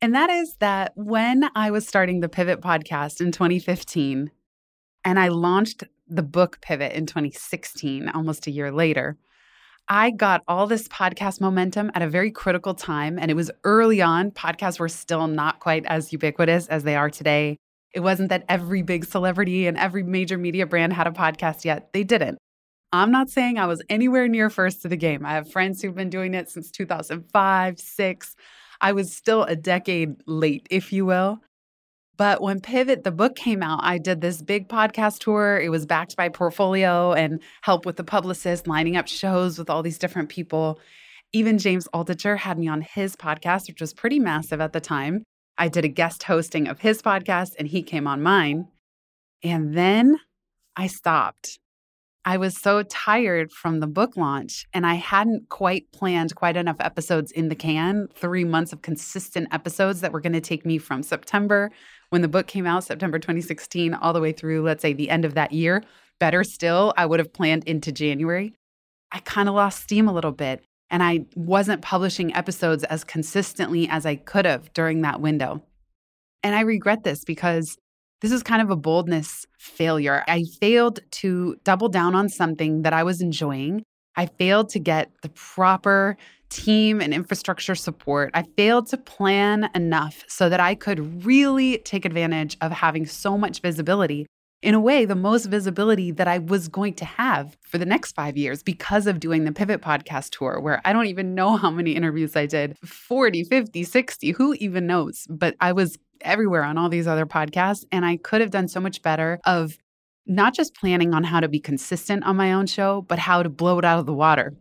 And 0.00 0.14
that 0.14 0.30
is 0.30 0.56
that 0.60 0.92
when 0.94 1.50
I 1.54 1.70
was 1.70 1.86
starting 1.86 2.20
the 2.20 2.30
Pivot 2.30 2.62
podcast 2.62 3.20
in 3.20 3.32
2015, 3.32 4.30
and 5.04 5.18
I 5.18 5.28
launched 5.28 5.84
the 6.08 6.22
book 6.22 6.60
Pivot 6.62 6.92
in 6.92 7.04
2016, 7.04 8.08
almost 8.08 8.46
a 8.46 8.50
year 8.50 8.72
later, 8.72 9.18
I 9.88 10.10
got 10.10 10.42
all 10.48 10.66
this 10.66 10.88
podcast 10.88 11.40
momentum 11.40 11.92
at 11.94 12.02
a 12.02 12.08
very 12.08 12.32
critical 12.32 12.74
time. 12.74 13.18
And 13.20 13.30
it 13.30 13.34
was 13.34 13.52
early 13.62 14.02
on. 14.02 14.32
Podcasts 14.32 14.80
were 14.80 14.88
still 14.88 15.28
not 15.28 15.60
quite 15.60 15.86
as 15.86 16.12
ubiquitous 16.12 16.66
as 16.66 16.82
they 16.82 16.96
are 16.96 17.08
today. 17.08 17.56
It 17.94 18.00
wasn't 18.00 18.30
that 18.30 18.44
every 18.48 18.82
big 18.82 19.04
celebrity 19.04 19.66
and 19.66 19.78
every 19.78 20.02
major 20.02 20.38
media 20.38 20.66
brand 20.66 20.92
had 20.92 21.06
a 21.06 21.12
podcast 21.12 21.64
yet. 21.64 21.92
They 21.92 22.02
didn't. 22.02 22.38
I'm 22.92 23.12
not 23.12 23.30
saying 23.30 23.58
I 23.58 23.66
was 23.66 23.82
anywhere 23.88 24.26
near 24.26 24.50
first 24.50 24.82
to 24.82 24.88
the 24.88 24.96
game. 24.96 25.24
I 25.24 25.34
have 25.34 25.50
friends 25.50 25.82
who've 25.82 25.94
been 25.94 26.10
doing 26.10 26.34
it 26.34 26.50
since 26.50 26.70
2005, 26.70 27.78
six. 27.78 28.34
I 28.80 28.92
was 28.92 29.14
still 29.14 29.44
a 29.44 29.56
decade 29.56 30.16
late, 30.26 30.66
if 30.70 30.92
you 30.92 31.06
will. 31.06 31.40
But 32.16 32.40
when 32.40 32.60
Pivot, 32.60 33.04
the 33.04 33.10
book 33.10 33.36
came 33.36 33.62
out, 33.62 33.80
I 33.82 33.98
did 33.98 34.20
this 34.20 34.40
big 34.40 34.68
podcast 34.68 35.18
tour. 35.18 35.60
It 35.60 35.68
was 35.68 35.84
backed 35.84 36.16
by 36.16 36.28
Portfolio 36.30 37.12
and 37.12 37.42
help 37.62 37.84
with 37.84 37.96
the 37.96 38.04
publicist, 38.04 38.66
lining 38.66 38.96
up 38.96 39.06
shows 39.06 39.58
with 39.58 39.68
all 39.68 39.82
these 39.82 39.98
different 39.98 40.30
people. 40.30 40.80
Even 41.32 41.58
James 41.58 41.88
Altucher 41.92 42.38
had 42.38 42.58
me 42.58 42.68
on 42.68 42.80
his 42.80 43.16
podcast, 43.16 43.68
which 43.68 43.80
was 43.80 43.92
pretty 43.92 44.18
massive 44.18 44.60
at 44.60 44.72
the 44.72 44.80
time. 44.80 45.24
I 45.58 45.68
did 45.68 45.84
a 45.84 45.88
guest 45.88 46.22
hosting 46.22 46.68
of 46.68 46.80
his 46.80 47.02
podcast 47.02 47.50
and 47.58 47.68
he 47.68 47.82
came 47.82 48.06
on 48.06 48.22
mine. 48.22 48.68
And 49.42 49.76
then 49.76 50.18
I 50.74 50.86
stopped. 50.86 51.58
I 52.28 52.38
was 52.38 52.60
so 52.60 52.82
tired 52.82 53.52
from 53.52 53.78
the 53.78 53.86
book 53.86 54.16
launch 54.16 54.66
and 54.74 54.84
I 54.84 54.94
hadn't 54.94 55.48
quite 55.48 55.92
planned 55.92 56.34
quite 56.34 56.56
enough 56.56 56.78
episodes 56.80 57.30
in 57.30 57.50
the 57.50 57.54
can, 57.54 58.08
three 58.16 58.42
months 58.42 58.72
of 58.72 58.82
consistent 58.82 59.46
episodes 59.52 60.00
that 60.00 60.10
were 60.10 60.20
going 60.20 60.32
to 60.32 60.40
take 60.40 60.66
me 60.66 60.78
from 60.78 61.04
September 61.04 61.70
when 62.10 62.22
the 62.22 62.28
book 62.28 62.48
came 62.48 62.66
out, 62.66 62.82
September 62.82 63.20
2016, 63.20 63.94
all 63.94 64.12
the 64.12 64.20
way 64.20 64.32
through, 64.32 64.62
let's 64.62 64.82
say, 64.82 64.92
the 64.92 65.08
end 65.08 65.24
of 65.24 65.34
that 65.34 65.52
year. 65.52 65.84
Better 66.18 66.42
still, 66.42 66.92
I 66.96 67.06
would 67.06 67.20
have 67.20 67.32
planned 67.32 67.62
into 67.62 67.92
January. 67.92 68.54
I 69.12 69.20
kind 69.20 69.48
of 69.48 69.54
lost 69.54 69.84
steam 69.84 70.08
a 70.08 70.12
little 70.12 70.32
bit 70.32 70.64
and 70.90 71.04
I 71.04 71.26
wasn't 71.36 71.82
publishing 71.82 72.34
episodes 72.34 72.82
as 72.82 73.04
consistently 73.04 73.88
as 73.88 74.04
I 74.04 74.16
could 74.16 74.46
have 74.46 74.72
during 74.72 75.02
that 75.02 75.20
window. 75.20 75.62
And 76.42 76.56
I 76.56 76.62
regret 76.62 77.04
this 77.04 77.22
because 77.22 77.78
this 78.20 78.32
is 78.32 78.42
kind 78.42 78.62
of 78.62 78.70
a 78.70 78.76
boldness 78.76 79.46
failure. 79.58 80.24
I 80.26 80.44
failed 80.60 81.00
to 81.12 81.56
double 81.64 81.88
down 81.88 82.14
on 82.14 82.28
something 82.28 82.82
that 82.82 82.92
I 82.92 83.02
was 83.02 83.20
enjoying. 83.20 83.82
I 84.16 84.26
failed 84.26 84.70
to 84.70 84.78
get 84.78 85.10
the 85.22 85.28
proper 85.30 86.16
team 86.48 87.00
and 87.00 87.12
infrastructure 87.12 87.74
support. 87.74 88.30
I 88.32 88.44
failed 88.56 88.86
to 88.88 88.96
plan 88.96 89.68
enough 89.74 90.24
so 90.28 90.48
that 90.48 90.60
I 90.60 90.74
could 90.74 91.24
really 91.24 91.78
take 91.78 92.04
advantage 92.04 92.56
of 92.60 92.72
having 92.72 93.06
so 93.06 93.36
much 93.36 93.60
visibility. 93.60 94.26
In 94.62 94.74
a 94.74 94.80
way, 94.80 95.04
the 95.04 95.14
most 95.14 95.46
visibility 95.46 96.10
that 96.12 96.26
I 96.26 96.38
was 96.38 96.68
going 96.68 96.94
to 96.94 97.04
have 97.04 97.56
for 97.60 97.76
the 97.76 97.84
next 97.84 98.12
five 98.12 98.38
years 98.38 98.62
because 98.62 99.06
of 99.06 99.20
doing 99.20 99.44
the 99.44 99.52
Pivot 99.52 99.82
podcast 99.82 100.30
tour, 100.30 100.58
where 100.60 100.80
I 100.84 100.92
don't 100.92 101.06
even 101.06 101.34
know 101.34 101.56
how 101.56 101.70
many 101.70 101.92
interviews 101.92 102.34
I 102.34 102.46
did 102.46 102.78
40, 102.78 103.44
50, 103.44 103.84
60, 103.84 104.30
who 104.30 104.54
even 104.54 104.86
knows? 104.86 105.26
But 105.28 105.56
I 105.60 105.72
was 105.72 105.98
everywhere 106.20 106.62
on 106.62 106.78
all 106.78 106.88
these 106.88 107.06
other 107.06 107.26
podcasts, 107.26 107.84
and 107.92 108.04
I 108.04 108.16
could 108.16 108.40
have 108.40 108.50
done 108.50 108.68
so 108.68 108.80
much 108.80 109.02
better 109.02 109.40
of 109.44 109.76
not 110.26 110.54
just 110.54 110.74
planning 110.74 111.14
on 111.14 111.24
how 111.24 111.40
to 111.40 111.48
be 111.48 111.60
consistent 111.60 112.24
on 112.24 112.36
my 112.36 112.52
own 112.52 112.66
show, 112.66 113.02
but 113.02 113.18
how 113.18 113.42
to 113.42 113.48
blow 113.48 113.78
it 113.78 113.84
out 113.84 113.98
of 113.98 114.06
the 114.06 114.14
water 114.14 114.54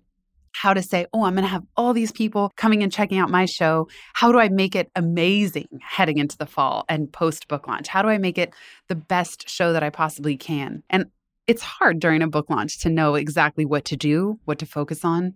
how 0.55 0.73
to 0.73 0.81
say, 0.81 1.05
oh, 1.13 1.25
I'm 1.25 1.33
going 1.33 1.43
to 1.43 1.49
have 1.49 1.65
all 1.75 1.93
these 1.93 2.13
people 2.13 2.51
coming 2.55 2.81
and 2.81 2.91
checking 2.91 3.17
out 3.17 3.29
my 3.29 3.45
show. 3.45 3.89
How 4.13 4.31
do 4.31 4.39
I 4.39 4.47
make 4.47 4.73
it 4.73 4.89
amazing 4.95 5.67
heading 5.81 6.17
into 6.17 6.37
the 6.37 6.45
fall 6.45 6.85
and 6.87 7.11
post 7.11 7.47
book 7.49 7.67
launch? 7.67 7.87
How 7.89 8.01
do 8.01 8.07
I 8.07 8.17
make 8.17 8.37
it 8.37 8.53
the 8.87 8.95
best 8.95 9.49
show 9.49 9.73
that 9.73 9.83
I 9.83 9.89
possibly 9.89 10.37
can? 10.37 10.81
And 10.89 11.07
it's 11.45 11.61
hard 11.61 11.99
during 11.99 12.21
a 12.21 12.27
book 12.27 12.49
launch 12.49 12.79
to 12.79 12.89
know 12.89 13.15
exactly 13.15 13.65
what 13.65 13.85
to 13.85 13.97
do, 13.97 14.39
what 14.45 14.59
to 14.59 14.65
focus 14.65 15.03
on. 15.03 15.33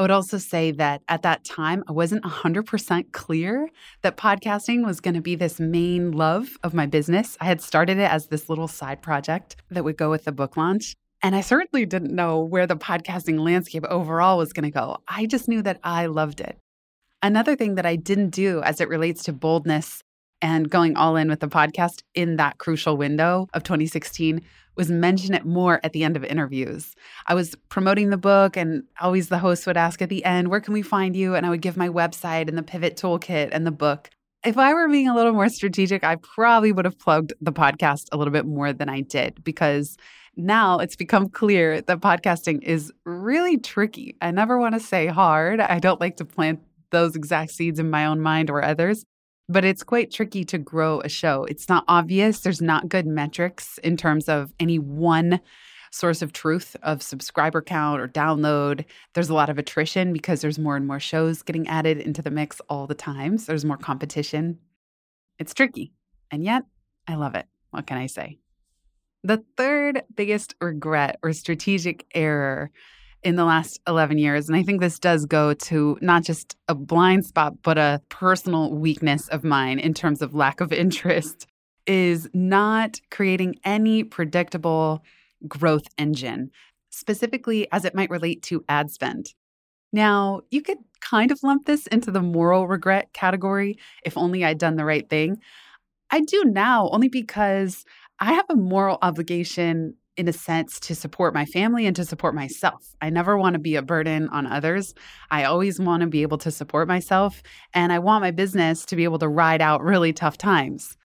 I 0.00 0.02
would 0.02 0.10
also 0.10 0.38
say 0.38 0.70
that 0.70 1.02
at 1.10 1.20
that 1.24 1.44
time, 1.44 1.84
I 1.86 1.92
wasn't 1.92 2.24
100% 2.24 3.12
clear 3.12 3.68
that 4.00 4.16
podcasting 4.16 4.82
was 4.82 4.98
going 4.98 5.12
to 5.12 5.20
be 5.20 5.34
this 5.34 5.60
main 5.60 6.12
love 6.12 6.56
of 6.62 6.72
my 6.72 6.86
business. 6.86 7.36
I 7.38 7.44
had 7.44 7.60
started 7.60 7.98
it 7.98 8.10
as 8.10 8.28
this 8.28 8.48
little 8.48 8.66
side 8.66 9.02
project 9.02 9.56
that 9.70 9.84
would 9.84 9.98
go 9.98 10.08
with 10.08 10.24
the 10.24 10.32
book 10.32 10.56
launch. 10.56 10.94
And 11.22 11.36
I 11.36 11.42
certainly 11.42 11.84
didn't 11.84 12.14
know 12.14 12.40
where 12.40 12.66
the 12.66 12.78
podcasting 12.78 13.40
landscape 13.40 13.84
overall 13.90 14.38
was 14.38 14.54
going 14.54 14.64
to 14.64 14.70
go. 14.70 14.96
I 15.06 15.26
just 15.26 15.48
knew 15.48 15.60
that 15.64 15.80
I 15.84 16.06
loved 16.06 16.40
it. 16.40 16.56
Another 17.22 17.54
thing 17.54 17.74
that 17.74 17.84
I 17.84 17.96
didn't 17.96 18.30
do 18.30 18.62
as 18.62 18.80
it 18.80 18.88
relates 18.88 19.24
to 19.24 19.34
boldness 19.34 20.02
and 20.40 20.70
going 20.70 20.96
all 20.96 21.16
in 21.16 21.28
with 21.28 21.40
the 21.40 21.46
podcast 21.46 22.04
in 22.14 22.36
that 22.36 22.56
crucial 22.56 22.96
window 22.96 23.48
of 23.52 23.64
2016 23.64 24.40
was 24.80 24.90
mention 24.90 25.34
it 25.34 25.44
more 25.44 25.78
at 25.84 25.92
the 25.92 26.04
end 26.04 26.16
of 26.16 26.24
interviews. 26.24 26.96
I 27.26 27.34
was 27.34 27.54
promoting 27.68 28.08
the 28.08 28.16
book, 28.16 28.56
and 28.56 28.84
always 28.98 29.28
the 29.28 29.38
host 29.38 29.66
would 29.66 29.76
ask 29.76 30.00
at 30.00 30.08
the 30.08 30.24
end, 30.24 30.48
Where 30.48 30.60
can 30.60 30.72
we 30.72 30.80
find 30.80 31.14
you? 31.14 31.34
And 31.34 31.44
I 31.44 31.50
would 31.50 31.60
give 31.60 31.76
my 31.76 31.90
website 31.90 32.48
and 32.48 32.56
the 32.56 32.62
pivot 32.62 32.96
toolkit 32.96 33.50
and 33.52 33.66
the 33.66 33.70
book. 33.70 34.08
If 34.42 34.56
I 34.56 34.72
were 34.72 34.88
being 34.88 35.06
a 35.06 35.14
little 35.14 35.34
more 35.34 35.50
strategic, 35.50 36.02
I 36.02 36.16
probably 36.16 36.72
would 36.72 36.86
have 36.86 36.98
plugged 36.98 37.34
the 37.42 37.52
podcast 37.52 38.06
a 38.10 38.16
little 38.16 38.32
bit 38.32 38.46
more 38.46 38.72
than 38.72 38.88
I 38.88 39.02
did 39.02 39.44
because 39.44 39.98
now 40.34 40.78
it's 40.78 40.96
become 40.96 41.28
clear 41.28 41.82
that 41.82 42.00
podcasting 42.00 42.62
is 42.62 42.90
really 43.04 43.58
tricky. 43.58 44.16
I 44.22 44.30
never 44.30 44.58
want 44.58 44.76
to 44.76 44.80
say 44.80 45.08
hard. 45.08 45.60
I 45.60 45.78
don't 45.78 46.00
like 46.00 46.16
to 46.16 46.24
plant 46.24 46.60
those 46.90 47.16
exact 47.16 47.50
seeds 47.50 47.78
in 47.78 47.90
my 47.90 48.06
own 48.06 48.22
mind 48.22 48.48
or 48.48 48.64
others, 48.64 49.04
but 49.50 49.64
it's 49.64 49.82
quite 49.82 50.12
tricky 50.12 50.44
to 50.44 50.58
grow 50.58 51.00
a 51.00 51.08
show. 51.08 51.42
It's 51.44 51.68
not 51.68 51.84
obvious. 51.88 52.40
There's 52.40 52.62
not 52.62 52.88
good 52.88 53.04
metrics 53.04 53.78
in 53.78 53.96
terms 53.96 54.28
of 54.28 54.54
any 54.60 54.78
one 54.78 55.40
source 55.90 56.22
of 56.22 56.32
truth 56.32 56.76
of 56.84 57.02
subscriber 57.02 57.60
count 57.60 58.00
or 58.00 58.06
download. 58.06 58.84
There's 59.14 59.28
a 59.28 59.34
lot 59.34 59.50
of 59.50 59.58
attrition 59.58 60.12
because 60.12 60.40
there's 60.40 60.60
more 60.60 60.76
and 60.76 60.86
more 60.86 61.00
shows 61.00 61.42
getting 61.42 61.66
added 61.66 61.98
into 61.98 62.22
the 62.22 62.30
mix 62.30 62.60
all 62.68 62.86
the 62.86 62.94
time. 62.94 63.38
So 63.38 63.46
there's 63.46 63.64
more 63.64 63.76
competition. 63.76 64.56
It's 65.40 65.52
tricky. 65.52 65.92
And 66.30 66.44
yet, 66.44 66.62
I 67.08 67.16
love 67.16 67.34
it. 67.34 67.46
What 67.72 67.88
can 67.88 67.98
I 67.98 68.06
say? 68.06 68.38
The 69.24 69.42
third 69.56 70.04
biggest 70.14 70.54
regret 70.60 71.18
or 71.24 71.32
strategic 71.32 72.06
error 72.14 72.70
in 73.22 73.36
the 73.36 73.44
last 73.44 73.80
11 73.86 74.18
years, 74.18 74.48
and 74.48 74.56
I 74.56 74.62
think 74.62 74.80
this 74.80 74.98
does 74.98 75.26
go 75.26 75.54
to 75.54 75.98
not 76.00 76.22
just 76.24 76.56
a 76.68 76.74
blind 76.74 77.26
spot, 77.26 77.62
but 77.62 77.78
a 77.78 78.00
personal 78.08 78.72
weakness 78.72 79.28
of 79.28 79.44
mine 79.44 79.78
in 79.78 79.94
terms 79.94 80.22
of 80.22 80.34
lack 80.34 80.60
of 80.60 80.72
interest, 80.72 81.46
is 81.86 82.28
not 82.32 83.00
creating 83.10 83.56
any 83.64 84.04
predictable 84.04 85.02
growth 85.48 85.84
engine, 85.98 86.50
specifically 86.90 87.66
as 87.72 87.84
it 87.84 87.94
might 87.94 88.10
relate 88.10 88.42
to 88.42 88.64
ad 88.68 88.90
spend. 88.90 89.34
Now, 89.92 90.42
you 90.50 90.62
could 90.62 90.78
kind 91.00 91.30
of 91.30 91.42
lump 91.42 91.66
this 91.66 91.86
into 91.88 92.10
the 92.10 92.22
moral 92.22 92.68
regret 92.68 93.12
category 93.12 93.78
if 94.04 94.16
only 94.16 94.44
I'd 94.44 94.58
done 94.58 94.76
the 94.76 94.84
right 94.84 95.08
thing. 95.08 95.38
I 96.10 96.20
do 96.20 96.44
now 96.44 96.88
only 96.90 97.08
because 97.08 97.84
I 98.18 98.34
have 98.34 98.46
a 98.48 98.56
moral 98.56 98.98
obligation 99.02 99.94
in 100.16 100.28
a 100.28 100.32
sense 100.32 100.78
to 100.80 100.94
support 100.94 101.32
my 101.32 101.44
family 101.46 101.86
and 101.86 101.96
to 101.96 102.04
support 102.04 102.34
myself. 102.34 102.94
I 103.00 103.10
never 103.10 103.38
want 103.38 103.54
to 103.54 103.58
be 103.58 103.76
a 103.76 103.82
burden 103.82 104.28
on 104.28 104.46
others. 104.46 104.94
I 105.30 105.44
always 105.44 105.80
want 105.80 106.02
to 106.02 106.06
be 106.06 106.22
able 106.22 106.38
to 106.38 106.50
support 106.50 106.88
myself 106.88 107.42
and 107.72 107.92
I 107.92 107.98
want 108.00 108.22
my 108.22 108.30
business 108.30 108.84
to 108.86 108.96
be 108.96 109.04
able 109.04 109.18
to 109.20 109.28
ride 109.28 109.62
out 109.62 109.82
really 109.82 110.12
tough 110.12 110.36
times. 110.36 110.96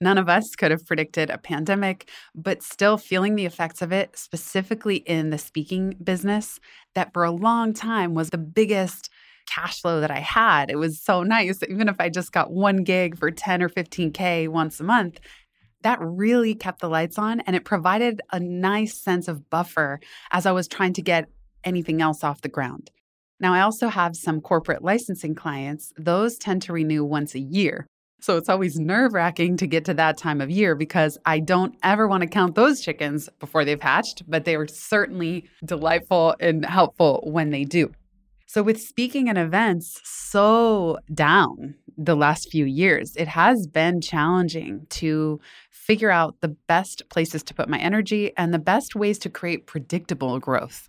None 0.00 0.18
of 0.18 0.28
us 0.28 0.54
could 0.56 0.70
have 0.70 0.84
predicted 0.84 1.30
a 1.30 1.38
pandemic, 1.38 2.10
but 2.34 2.62
still 2.62 2.98
feeling 2.98 3.36
the 3.36 3.46
effects 3.46 3.80
of 3.80 3.92
it, 3.92 4.18
specifically 4.18 4.96
in 4.96 5.30
the 5.30 5.38
speaking 5.38 5.94
business, 6.02 6.58
that 6.94 7.12
for 7.12 7.24
a 7.24 7.30
long 7.30 7.72
time 7.72 8.14
was 8.14 8.30
the 8.30 8.38
biggest 8.38 9.08
cash 9.46 9.80
flow 9.80 10.00
that 10.00 10.10
I 10.10 10.20
had. 10.20 10.70
It 10.70 10.76
was 10.76 11.00
so 11.00 11.22
nice. 11.22 11.60
Even 11.68 11.88
if 11.88 11.96
I 12.00 12.08
just 12.08 12.32
got 12.32 12.50
one 12.50 12.82
gig 12.82 13.16
for 13.18 13.30
10 13.30 13.62
or 13.62 13.68
15K 13.68 14.48
once 14.48 14.80
a 14.80 14.84
month, 14.84 15.20
that 15.84 15.98
really 16.00 16.54
kept 16.54 16.80
the 16.80 16.88
lights 16.88 17.18
on 17.18 17.40
and 17.40 17.54
it 17.54 17.64
provided 17.64 18.20
a 18.32 18.40
nice 18.40 18.98
sense 18.98 19.28
of 19.28 19.48
buffer 19.50 20.00
as 20.32 20.46
I 20.46 20.52
was 20.52 20.66
trying 20.66 20.94
to 20.94 21.02
get 21.02 21.28
anything 21.62 22.02
else 22.02 22.24
off 22.24 22.40
the 22.40 22.48
ground. 22.48 22.90
Now, 23.38 23.52
I 23.52 23.60
also 23.60 23.88
have 23.88 24.16
some 24.16 24.40
corporate 24.40 24.82
licensing 24.82 25.34
clients. 25.34 25.92
Those 25.98 26.36
tend 26.36 26.62
to 26.62 26.72
renew 26.72 27.04
once 27.04 27.34
a 27.34 27.40
year. 27.40 27.86
So 28.20 28.38
it's 28.38 28.48
always 28.48 28.78
nerve 28.78 29.12
wracking 29.12 29.58
to 29.58 29.66
get 29.66 29.84
to 29.84 29.94
that 29.94 30.16
time 30.16 30.40
of 30.40 30.50
year 30.50 30.74
because 30.74 31.18
I 31.26 31.40
don't 31.40 31.74
ever 31.82 32.08
want 32.08 32.22
to 32.22 32.26
count 32.26 32.54
those 32.54 32.80
chickens 32.80 33.28
before 33.38 33.66
they've 33.66 33.80
hatched, 33.80 34.22
but 34.26 34.46
they 34.46 34.56
are 34.56 34.66
certainly 34.66 35.44
delightful 35.62 36.34
and 36.40 36.64
helpful 36.64 37.22
when 37.26 37.50
they 37.50 37.64
do. 37.64 37.92
So, 38.46 38.62
with 38.62 38.80
speaking 38.80 39.28
and 39.28 39.36
events 39.36 40.00
so 40.04 40.98
down 41.12 41.74
the 41.98 42.14
last 42.14 42.50
few 42.50 42.64
years, 42.64 43.14
it 43.16 43.28
has 43.28 43.66
been 43.66 44.00
challenging 44.00 44.86
to 44.90 45.40
figure 45.86 46.10
out 46.10 46.36
the 46.40 46.56
best 46.66 47.02
places 47.10 47.42
to 47.44 47.54
put 47.54 47.68
my 47.68 47.78
energy 47.78 48.32
and 48.36 48.52
the 48.54 48.58
best 48.58 48.94
ways 48.94 49.18
to 49.18 49.28
create 49.28 49.66
predictable 49.66 50.38
growth. 50.38 50.88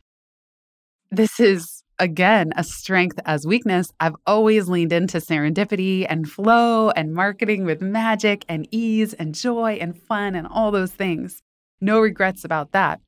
This 1.11 1.39
is, 1.39 1.83
again, 1.99 2.51
a 2.55 2.63
strength 2.63 3.19
as 3.25 3.45
weakness. 3.45 3.87
I've 3.99 4.15
always 4.25 4.67
leaned 4.67 4.93
into 4.93 5.17
serendipity 5.17 6.05
and 6.07 6.29
flow 6.29 6.89
and 6.91 7.13
marketing 7.13 7.65
with 7.65 7.81
magic 7.81 8.45
and 8.47 8.67
ease 8.71 9.13
and 9.13 9.35
joy 9.35 9.77
and 9.81 9.97
fun 9.97 10.35
and 10.35 10.47
all 10.47 10.71
those 10.71 10.91
things. 10.91 11.41
No 11.81 11.99
regrets 11.99 12.43
about 12.43 12.71
that. 12.71 13.01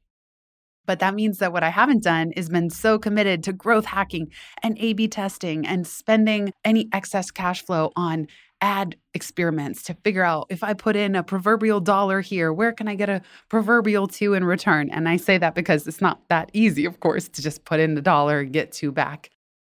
But 0.86 1.00
that 1.00 1.16
means 1.16 1.40
that 1.40 1.52
what 1.52 1.64
I 1.64 1.70
haven't 1.70 2.04
done 2.04 2.32
is 2.32 2.50
been 2.50 2.70
so 2.70 2.98
committed 2.98 3.44
to 3.44 3.52
growth 3.54 3.86
hacking 3.86 4.28
and 4.64 4.78
A 4.80 4.94
B 4.94 5.08
testing 5.08 5.68
and 5.68 5.86
spending 5.86 6.54
any 6.64 6.88
excess 6.94 7.30
cash 7.30 7.62
flow 7.62 7.92
on 7.96 8.28
ad 8.62 8.96
experiments 9.14 9.84
to 9.84 9.94
figure 10.04 10.24
out 10.24 10.48
if 10.50 10.64
I 10.64 10.74
put 10.74 10.96
in 10.96 11.16
a 11.16 11.24
proverbial 11.24 11.80
dollar 11.80 12.22
here, 12.22 12.52
where 12.52 12.72
can 12.72 12.88
I 12.88 12.96
get 12.96 13.10
a 13.10 13.22
proverbial 13.50 14.08
two 14.08 14.34
in 14.34 14.44
return? 14.44 14.90
And 14.90 15.08
I 15.08 15.18
say 15.18 15.38
that 15.38 15.56
because 15.56 15.88
it's 15.88 16.02
not 16.02 16.22
that 16.30 16.50
easy, 16.54 16.86
of 16.86 17.00
course, 17.00 17.28
to 17.30 17.42
just 17.42 17.66
put 17.66 17.80
in 17.80 17.98
a 17.98 18.02
dollar 18.02 18.40
and 18.40 18.54
get 18.54 18.72
two 18.72 18.92
back. 18.92 19.30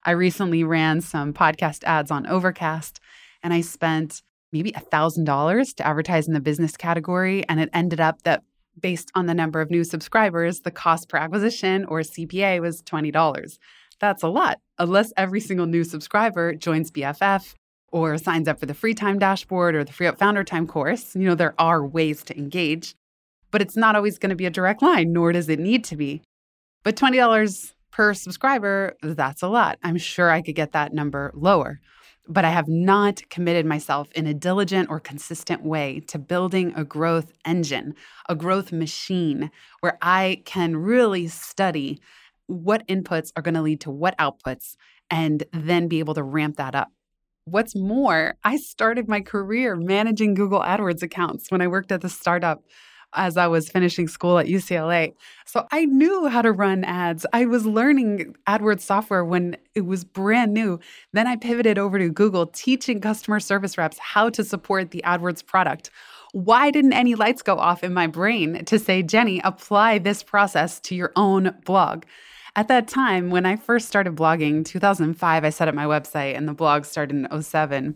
I 0.04 0.12
recently 0.12 0.64
ran 0.64 1.02
some 1.02 1.34
podcast 1.34 1.84
ads 1.84 2.10
on 2.10 2.26
Overcast 2.26 3.00
and 3.44 3.54
I 3.54 3.62
spent 3.62 4.24
maybe 4.52 4.72
$1,000 4.72 5.76
to 5.76 5.88
advertise 5.88 6.28
in 6.28 6.34
the 6.34 6.40
business 6.40 6.76
category. 6.76 7.48
And 7.48 7.60
it 7.60 7.70
ended 7.74 8.00
up 8.00 8.24
that 8.24 8.44
based 8.80 9.12
on 9.16 9.28
the 9.28 9.34
number 9.34 9.62
of 9.62 9.70
new 9.70 9.84
subscribers, 9.84 10.62
the 10.62 10.72
cost 10.72 11.08
per 11.08 11.18
acquisition 11.18 11.86
or 11.86 12.02
CPA 12.02 12.62
was 12.62 12.82
$20. 12.82 13.58
That's 14.00 14.24
a 14.24 14.28
lot, 14.28 14.60
unless 14.80 15.14
every 15.16 15.40
single 15.40 15.68
new 15.68 15.84
subscriber 15.84 16.56
joins 16.56 16.90
BFF 16.90 17.54
or 17.92 18.18
signs 18.18 18.48
up 18.48 18.60
for 18.60 18.66
the 18.66 18.74
free 18.74 18.94
time 18.94 19.20
dashboard 19.20 19.76
or 19.76 19.84
the 19.84 19.94
free 19.94 20.08
up 20.08 20.18
founder 20.18 20.44
time 20.44 20.68
course. 20.68 21.16
You 21.16 21.24
know, 21.24 21.36
there 21.36 21.56
are 21.60 21.86
ways 21.86 22.24
to 22.24 22.38
engage, 22.38 22.96
but 23.52 23.62
it's 23.62 23.78
not 23.78 23.96
always 23.96 24.18
going 24.18 24.30
to 24.30 24.36
be 24.36 24.46
a 24.46 24.50
direct 24.50 24.82
line, 24.82 25.14
nor 25.14 25.32
does 25.32 25.50
it 25.50 25.60
need 25.60 25.84
to 25.86 25.96
be. 25.96 26.22
But 26.84 26.96
$20 26.96 27.74
per 27.92 28.14
subscriber, 28.14 28.96
that's 29.04 29.42
a 29.42 29.48
lot. 29.48 29.78
I'm 29.84 29.98
sure 29.98 30.30
I 30.30 30.42
could 30.42 30.56
get 30.56 30.72
that 30.72 30.94
number 30.94 31.32
lower. 31.36 31.80
But 32.28 32.46
I 32.46 32.52
have 32.52 32.68
not 32.68 33.28
committed 33.30 33.66
myself 33.66 34.12
in 34.14 34.28
a 34.28 34.34
diligent 34.34 34.90
or 34.90 35.00
consistent 35.00 35.64
way 35.64 36.02
to 36.08 36.20
building 36.20 36.72
a 36.76 36.86
growth 36.86 37.32
engine, 37.46 37.96
a 38.30 38.36
growth 38.36 38.72
machine 38.72 39.52
where 39.82 39.98
I 40.02 40.42
can 40.46 40.78
really 40.78 41.28
study 41.28 42.00
what 42.48 42.88
inputs 42.88 43.32
are 43.36 43.42
going 43.42 43.56
to 43.56 43.62
lead 43.62 43.82
to 43.82 43.92
what 43.92 44.18
outputs 44.18 44.76
and 45.10 45.44
then 45.52 45.88
be 45.88 46.00
able 46.00 46.14
to 46.14 46.24
ramp 46.24 46.58
that 46.58 46.76
up. 46.76 46.92
What's 47.46 47.76
more, 47.76 48.36
I 48.44 48.58
started 48.58 49.08
my 49.08 49.22
career 49.22 49.76
managing 49.76 50.36
Google 50.36 50.60
AdWords 50.60 51.02
accounts 51.02 51.50
when 51.50 51.60
I 51.60 51.68
worked 51.68 51.92
at 51.92 52.02
the 52.02 52.10
startup 52.10 52.64
as 53.14 53.36
I 53.36 53.48
was 53.48 53.68
finishing 53.68 54.08
school 54.08 54.38
at 54.38 54.46
UCLA. 54.46 55.14
So 55.46 55.68
I 55.72 55.86
knew 55.86 56.28
how 56.28 56.44
to 56.44 56.52
run 56.52 56.84
ads. 56.84 57.26
I 57.34 57.46
was 57.46 57.66
learning 57.66 58.36
AdWords 58.48 58.82
software 58.82 59.26
when 59.26 59.58
it 59.74 59.82
was 59.82 60.04
brand 60.04 60.54
new. 60.54 60.80
Then 61.14 61.26
I 61.26 61.36
pivoted 61.36 61.80
over 61.80 61.98
to 61.98 62.10
Google, 62.10 62.46
teaching 62.46 63.02
customer 63.02 63.40
service 63.40 63.76
reps 63.78 63.98
how 63.98 64.30
to 64.30 64.44
support 64.44 64.92
the 64.92 65.04
AdWords 65.04 65.44
product. 65.44 65.90
Why 66.34 66.70
didn't 66.70 66.94
any 66.94 67.16
lights 67.16 67.42
go 67.42 67.58
off 67.58 67.84
in 67.84 67.94
my 67.94 68.06
brain 68.06 68.64
to 68.66 68.78
say, 68.78 69.02
Jenny, 69.02 69.42
apply 69.44 69.98
this 69.98 70.22
process 70.22 70.80
to 70.82 70.96
your 70.96 71.12
own 71.16 71.56
blog? 71.66 72.04
At 72.53 72.67
that 72.67 72.89
time, 72.89 73.29
when 73.29 73.46
I 73.46 73.55
first 73.55 73.88
started 73.88 74.15
blogging, 74.15 74.65
2005, 74.65 75.46
I 75.46 75.50
set 75.50 75.70
up 75.70 75.75
my 75.75 75.86
website 75.86 76.36
and 76.36 76.48
the 76.48 76.53
blog 76.53 76.84
started 76.84 77.15
in 77.15 77.41
07. 77.41 77.96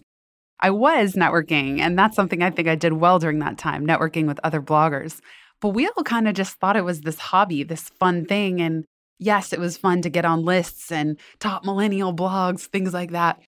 I 0.61 0.69
was 0.69 1.13
networking, 1.13 1.79
and 1.79 1.99
that's 1.99 2.15
something 2.15 2.41
I 2.41 2.51
think 2.51 2.69
I 2.69 2.75
did 2.75 2.93
well 2.93 3.19
during 3.19 3.39
that 3.39 3.57
time, 3.57 3.85
networking 3.85 4.27
with 4.27 4.39
other 4.43 4.61
bloggers. 4.61 5.19
But 5.59 5.69
we 5.69 5.87
all 5.87 6.03
kind 6.03 6.27
of 6.27 6.35
just 6.35 6.55
thought 6.55 6.77
it 6.77 6.85
was 6.85 7.01
this 7.01 7.19
hobby, 7.19 7.63
this 7.63 7.89
fun 7.89 8.25
thing. 8.25 8.61
And 8.61 8.85
yes, 9.19 9.51
it 9.51 9.59
was 9.59 9.75
fun 9.75 10.01
to 10.03 10.09
get 10.09 10.23
on 10.23 10.45
lists 10.45 10.89
and 10.89 11.19
top 11.39 11.65
millennial 11.65 12.15
blogs, 12.15 12.67
things 12.67 12.93
like 12.93 13.11
that. 13.11 13.41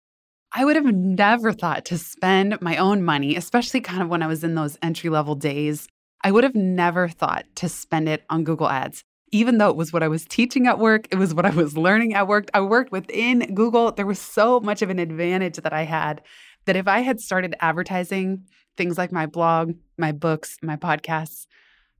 I 0.53 0.65
would 0.65 0.75
have 0.75 0.85
never 0.85 1.53
thought 1.53 1.85
to 1.85 1.99
spend 1.99 2.59
my 2.61 2.77
own 2.77 3.03
money, 3.03 3.35
especially 3.35 3.81
kind 3.81 4.01
of 4.01 4.09
when 4.09 4.23
I 4.23 4.27
was 4.27 4.43
in 4.43 4.55
those 4.55 4.77
entry 4.81 5.11
level 5.11 5.35
days. 5.35 5.87
I 6.23 6.31
would 6.31 6.43
have 6.43 6.55
never 6.55 7.07
thought 7.09 7.45
to 7.57 7.69
spend 7.69 8.09
it 8.09 8.23
on 8.29 8.43
Google 8.43 8.69
Ads, 8.69 9.03
even 9.31 9.57
though 9.57 9.69
it 9.69 9.75
was 9.75 9.91
what 9.91 10.03
I 10.03 10.07
was 10.07 10.25
teaching 10.25 10.67
at 10.67 10.79
work, 10.79 11.07
it 11.11 11.15
was 11.15 11.33
what 11.33 11.45
I 11.45 11.49
was 11.49 11.77
learning 11.77 12.13
at 12.13 12.27
work. 12.27 12.49
I 12.53 12.61
worked 12.61 12.91
within 12.91 13.53
Google. 13.53 13.91
There 13.91 14.05
was 14.05 14.19
so 14.19 14.59
much 14.59 14.81
of 14.81 14.89
an 14.89 14.99
advantage 14.99 15.57
that 15.57 15.73
I 15.73 15.83
had 15.83 16.21
that 16.65 16.75
if 16.75 16.87
I 16.87 16.99
had 16.99 17.19
started 17.19 17.55
advertising 17.59 18.45
things 18.77 18.97
like 18.97 19.11
my 19.11 19.25
blog, 19.25 19.73
my 19.97 20.11
books, 20.11 20.57
my 20.61 20.75
podcasts 20.75 21.47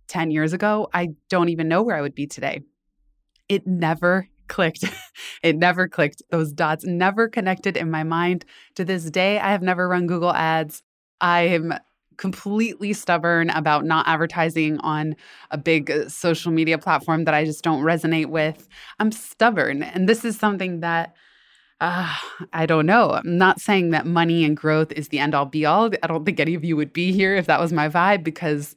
10 0.08 0.32
years 0.32 0.54
ago, 0.54 0.88
I 0.94 1.10
don't 1.30 1.50
even 1.50 1.68
know 1.68 1.82
where 1.82 1.96
I 1.96 2.02
would 2.02 2.16
be 2.16 2.28
today. 2.28 2.62
It 3.50 3.66
never 3.66 4.28
clicked. 4.48 4.86
it 5.44 5.56
never 5.56 5.88
clicked. 5.88 6.22
Those 6.30 6.52
dots 6.52 6.86
never 6.86 7.28
connected 7.28 7.78
in 7.78 7.90
my 7.90 8.04
mind. 8.04 8.46
To 8.76 8.86
this 8.86 9.10
day, 9.10 9.40
I 9.40 9.52
have 9.52 9.62
never 9.62 9.88
run 9.88 10.08
Google 10.08 10.34
Ads. 10.34 10.84
I 11.22 11.42
am 11.44 11.74
completely 12.18 12.94
stubborn 12.94 13.50
about 13.50 13.86
not 13.86 14.08
advertising 14.08 14.80
on 14.80 15.16
a 15.52 15.58
big 15.58 15.92
uh, 15.92 16.10
social 16.10 16.52
media 16.52 16.78
platform 16.78 17.26
that 17.26 17.34
I 17.34 17.46
just 17.46 17.64
don't 17.64 17.84
resonate 17.84 18.28
with. 18.28 18.68
I'm 19.00 19.12
stubborn. 19.12 19.84
And 19.84 20.08
this 20.08 20.26
is 20.26 20.38
something 20.38 20.80
that 20.82 21.16
uh, 21.82 22.14
I 22.54 22.66
don't 22.66 22.86
know. 22.86 23.12
I'm 23.12 23.38
not 23.38 23.60
saying 23.60 23.90
that 23.92 24.06
money 24.06 24.46
and 24.46 24.56
growth 24.56 24.92
is 24.94 25.10
the 25.10 25.20
end 25.20 25.36
all 25.36 25.46
be 25.46 25.66
all. 25.66 25.92
I 26.02 26.08
don't 26.08 26.26
think 26.26 26.40
any 26.40 26.56
of 26.56 26.64
you 26.64 26.76
would 26.78 26.94
be 26.94 27.12
here 27.12 27.36
if 27.36 27.48
that 27.48 27.60
was 27.60 27.74
my 27.74 27.90
vibe 27.90 28.24
because 28.24 28.76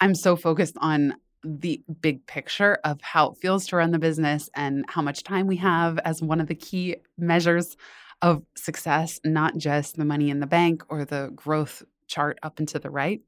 I'm 0.00 0.14
so 0.14 0.36
focused 0.36 0.76
on 0.80 1.14
the 1.44 1.82
big 2.00 2.26
picture 2.26 2.78
of 2.84 3.00
how 3.02 3.30
it 3.30 3.38
feels 3.38 3.66
to 3.66 3.76
run 3.76 3.90
the 3.90 3.98
business 3.98 4.48
and 4.54 4.84
how 4.88 5.02
much 5.02 5.22
time 5.22 5.46
we 5.46 5.56
have 5.56 5.98
as 5.98 6.22
one 6.22 6.40
of 6.40 6.46
the 6.46 6.54
key 6.54 6.96
measures 7.18 7.76
of 8.22 8.42
success, 8.54 9.20
not 9.24 9.56
just 9.56 9.96
the 9.96 10.04
money 10.04 10.30
in 10.30 10.40
the 10.40 10.46
bank 10.46 10.82
or 10.88 11.04
the 11.04 11.30
growth 11.34 11.82
chart 12.10 12.38
up 12.42 12.58
and 12.58 12.68
to 12.68 12.78
the 12.78 12.90
right. 12.90 13.20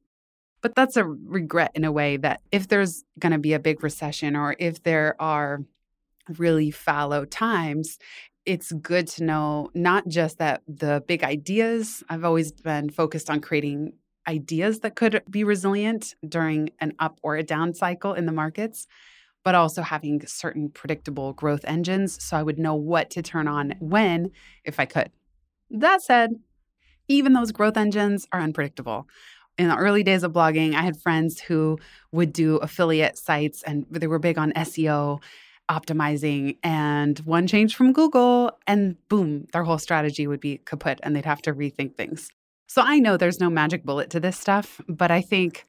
But 0.60 0.74
that's 0.74 0.96
a 0.96 1.04
regret 1.04 1.72
in 1.74 1.84
a 1.84 1.92
way 1.92 2.16
that 2.18 2.40
if 2.52 2.68
there's 2.68 3.04
going 3.18 3.32
to 3.32 3.38
be 3.38 3.52
a 3.52 3.58
big 3.58 3.82
recession 3.82 4.36
or 4.36 4.54
if 4.58 4.82
there 4.82 5.16
are 5.20 5.60
really 6.38 6.70
fallow 6.70 7.24
times, 7.24 7.98
it's 8.44 8.72
good 8.72 9.06
to 9.06 9.24
know 9.24 9.70
not 9.74 10.06
just 10.08 10.38
that 10.38 10.62
the 10.68 11.02
big 11.06 11.24
ideas, 11.24 12.02
I've 12.08 12.24
always 12.24 12.52
been 12.52 12.90
focused 12.90 13.30
on 13.30 13.40
creating 13.40 13.94
ideas 14.28 14.80
that 14.80 14.94
could 14.94 15.22
be 15.28 15.44
resilient 15.44 16.14
during 16.28 16.70
an 16.80 16.92
up 16.98 17.18
or 17.22 17.36
a 17.36 17.42
down 17.42 17.74
cycle 17.74 18.14
in 18.14 18.26
the 18.26 18.32
markets, 18.32 18.86
but 19.44 19.54
also 19.54 19.82
having 19.82 20.24
certain 20.26 20.68
predictable 20.70 21.32
growth 21.32 21.64
engines 21.64 22.22
so 22.22 22.36
I 22.36 22.42
would 22.42 22.58
know 22.58 22.74
what 22.74 23.10
to 23.10 23.22
turn 23.22 23.48
on 23.48 23.74
when 23.80 24.30
if 24.64 24.78
I 24.78 24.84
could. 24.84 25.10
That 25.70 26.02
said, 26.02 26.30
even 27.08 27.32
those 27.32 27.52
growth 27.52 27.76
engines 27.76 28.26
are 28.32 28.40
unpredictable. 28.40 29.08
In 29.58 29.68
the 29.68 29.76
early 29.76 30.02
days 30.02 30.22
of 30.22 30.32
blogging, 30.32 30.74
I 30.74 30.82
had 30.82 31.00
friends 31.00 31.40
who 31.40 31.78
would 32.10 32.32
do 32.32 32.56
affiliate 32.56 33.18
sites 33.18 33.62
and 33.62 33.86
they 33.90 34.06
were 34.06 34.18
big 34.18 34.38
on 34.38 34.52
SEO 34.52 35.20
optimizing 35.70 36.56
and 36.62 37.18
one 37.20 37.46
change 37.46 37.76
from 37.76 37.92
Google 37.92 38.58
and 38.66 38.96
boom, 39.08 39.46
their 39.52 39.64
whole 39.64 39.78
strategy 39.78 40.26
would 40.26 40.40
be 40.40 40.60
kaput 40.64 41.00
and 41.02 41.14
they'd 41.14 41.24
have 41.24 41.42
to 41.42 41.54
rethink 41.54 41.96
things. 41.96 42.28
So 42.66 42.82
I 42.82 42.98
know 42.98 43.16
there's 43.16 43.40
no 43.40 43.50
magic 43.50 43.84
bullet 43.84 44.10
to 44.10 44.20
this 44.20 44.38
stuff, 44.38 44.80
but 44.88 45.10
I 45.10 45.20
think 45.20 45.64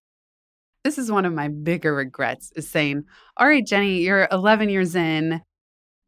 this 0.83 0.97
is 0.97 1.11
one 1.11 1.25
of 1.25 1.33
my 1.33 1.47
bigger 1.47 1.93
regrets 1.93 2.51
is 2.55 2.69
saying, 2.69 3.03
"All 3.37 3.47
right, 3.47 3.65
Jenny, 3.65 4.01
you're 4.01 4.27
11 4.31 4.69
years 4.69 4.95
in. 4.95 5.41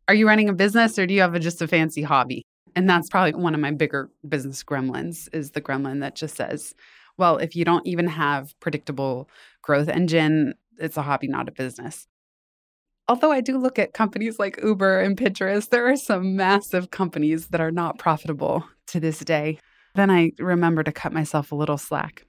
Are 0.08 0.16
you 0.16 0.28
running 0.28 0.50
a 0.50 0.54
business 0.54 1.00
or 1.00 1.08
do 1.08 1.14
you 1.14 1.22
have 1.22 1.36
a, 1.36 1.40
just 1.40 1.62
a 1.62 1.68
fancy 1.68 2.02
hobby?" 2.02 2.44
And 2.76 2.90
that's 2.90 3.10
probably 3.10 3.34
one 3.34 3.56
of 3.56 3.62
my 3.62 3.72
bigger 3.72 4.10
business 4.28 4.64
gremlins 4.64 5.30
is 5.34 5.52
the 5.52 5.62
gremlin 5.62 6.02
that 6.02 6.16
just 6.16 6.36
says, 6.36 6.76
"Well, 7.18 7.38
if 7.38 7.56
you 7.56 7.66
don't 7.66 7.88
even 7.88 8.08
have 8.08 8.60
predictable 8.60 9.30
growth 9.62 9.88
engine, 9.88 10.56
it's 10.78 10.98
a 10.98 11.02
hobby, 11.02 11.28
not 11.28 11.48
a 11.48 11.52
business." 11.52 12.08
although 13.08 13.32
I 13.32 13.42
do 13.42 13.58
look 13.58 13.78
at 13.80 13.94
companies 13.94 14.40
like 14.40 14.60
Uber 14.64 15.00
and 15.02 15.18
Pinterest, 15.18 15.70
there 15.70 15.88
are 15.88 15.96
some 15.96 16.36
massive 16.36 16.92
companies 16.92 17.48
that 17.48 17.62
are 17.62 17.72
not 17.72 17.98
profitable 17.98 18.68
to 18.88 19.00
this 19.00 19.20
day. 19.20 19.60
Then 19.96 20.10
I 20.10 20.32
remember 20.40 20.84
to 20.84 20.92
cut 20.92 21.14
myself 21.14 21.52
a 21.52 21.56
little 21.56 21.78
slack. 21.78 22.26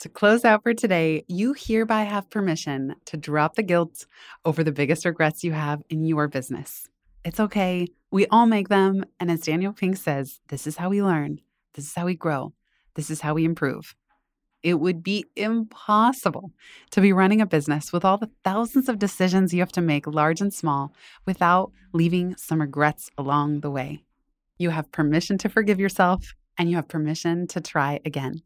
To 0.00 0.08
close 0.08 0.44
out 0.44 0.62
for 0.62 0.74
today, 0.74 1.24
you 1.26 1.54
hereby 1.56 2.02
have 2.02 2.28
permission 2.28 2.96
to 3.06 3.16
drop 3.16 3.54
the 3.54 3.62
guilt 3.62 4.06
over 4.44 4.62
the 4.62 4.72
biggest 4.72 5.04
regrets 5.04 5.42
you 5.42 5.52
have 5.52 5.82
in 5.88 6.04
your 6.04 6.28
business. 6.28 6.88
It's 7.26 7.40
okay. 7.40 7.88
We 8.12 8.28
all 8.28 8.46
make 8.46 8.68
them. 8.68 9.04
And 9.18 9.32
as 9.32 9.40
Daniel 9.40 9.72
Pink 9.72 9.96
says, 9.96 10.38
this 10.46 10.64
is 10.64 10.76
how 10.76 10.90
we 10.90 11.02
learn. 11.02 11.40
This 11.74 11.86
is 11.86 11.94
how 11.96 12.06
we 12.06 12.14
grow. 12.14 12.52
This 12.94 13.10
is 13.10 13.20
how 13.20 13.34
we 13.34 13.44
improve. 13.44 13.96
It 14.62 14.74
would 14.74 15.02
be 15.02 15.24
impossible 15.34 16.52
to 16.92 17.00
be 17.00 17.12
running 17.12 17.40
a 17.40 17.46
business 17.46 17.92
with 17.92 18.04
all 18.04 18.16
the 18.16 18.30
thousands 18.44 18.88
of 18.88 19.00
decisions 19.00 19.52
you 19.52 19.58
have 19.58 19.72
to 19.72 19.80
make, 19.80 20.06
large 20.06 20.40
and 20.40 20.54
small, 20.54 20.94
without 21.26 21.72
leaving 21.92 22.36
some 22.36 22.60
regrets 22.60 23.10
along 23.18 23.58
the 23.58 23.72
way. 23.72 24.04
You 24.56 24.70
have 24.70 24.92
permission 24.92 25.36
to 25.38 25.48
forgive 25.48 25.80
yourself 25.80 26.32
and 26.56 26.70
you 26.70 26.76
have 26.76 26.86
permission 26.86 27.48
to 27.48 27.60
try 27.60 27.98
again. 28.04 28.42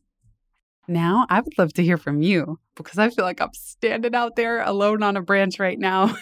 Now, 0.89 1.27
I 1.29 1.41
would 1.41 1.57
love 1.59 1.73
to 1.75 1.85
hear 1.85 1.97
from 1.97 2.23
you 2.23 2.59
because 2.75 2.99
I 2.99 3.11
feel 3.11 3.25
like 3.25 3.41
I'm 3.41 3.53
standing 3.53 4.15
out 4.15 4.37
there 4.37 4.63
alone 4.63 5.03
on 5.03 5.17
a 5.17 5.23
branch 5.23 5.59
right 5.59 5.79
now, 5.79 6.17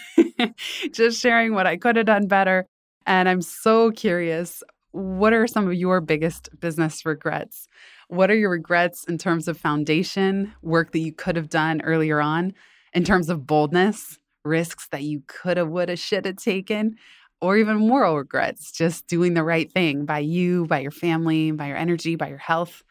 just 0.91 1.19
sharing 1.19 1.53
what 1.53 1.65
I 1.65 1.77
could 1.77 1.95
have 1.95 2.05
done 2.05 2.27
better. 2.27 2.65
And 3.05 3.27
I'm 3.27 3.41
so 3.41 3.91
curious 3.91 4.63
what 4.91 5.33
are 5.33 5.47
some 5.47 5.67
of 5.67 5.73
your 5.73 6.01
biggest 6.01 6.49
business 6.59 7.05
regrets? 7.05 7.67
What 8.07 8.31
are 8.31 8.35
your 8.35 8.49
regrets 8.49 9.03
in 9.05 9.17
terms 9.17 9.47
of 9.47 9.57
foundation, 9.57 10.53
work 10.61 10.91
that 10.91 10.99
you 10.99 11.13
could 11.13 11.35
have 11.35 11.49
done 11.49 11.81
earlier 11.81 12.19
on, 12.19 12.53
in 12.93 13.03
terms 13.03 13.29
of 13.29 13.45
boldness, 13.45 14.17
risks 14.43 14.87
that 14.87 15.03
you 15.03 15.21
could 15.27 15.57
have, 15.57 15.69
would 15.69 15.89
have, 15.89 15.99
should 15.99 16.25
have 16.25 16.37
taken, 16.37 16.95
or 17.39 17.55
even 17.57 17.77
moral 17.77 18.17
regrets, 18.17 18.71
just 18.71 19.07
doing 19.07 19.35
the 19.35 19.43
right 19.43 19.71
thing 19.71 20.05
by 20.05 20.19
you, 20.19 20.65
by 20.65 20.79
your 20.79 20.91
family, 20.91 21.51
by 21.51 21.67
your 21.67 21.77
energy, 21.77 22.15
by 22.15 22.27
your 22.27 22.37
health? 22.37 22.83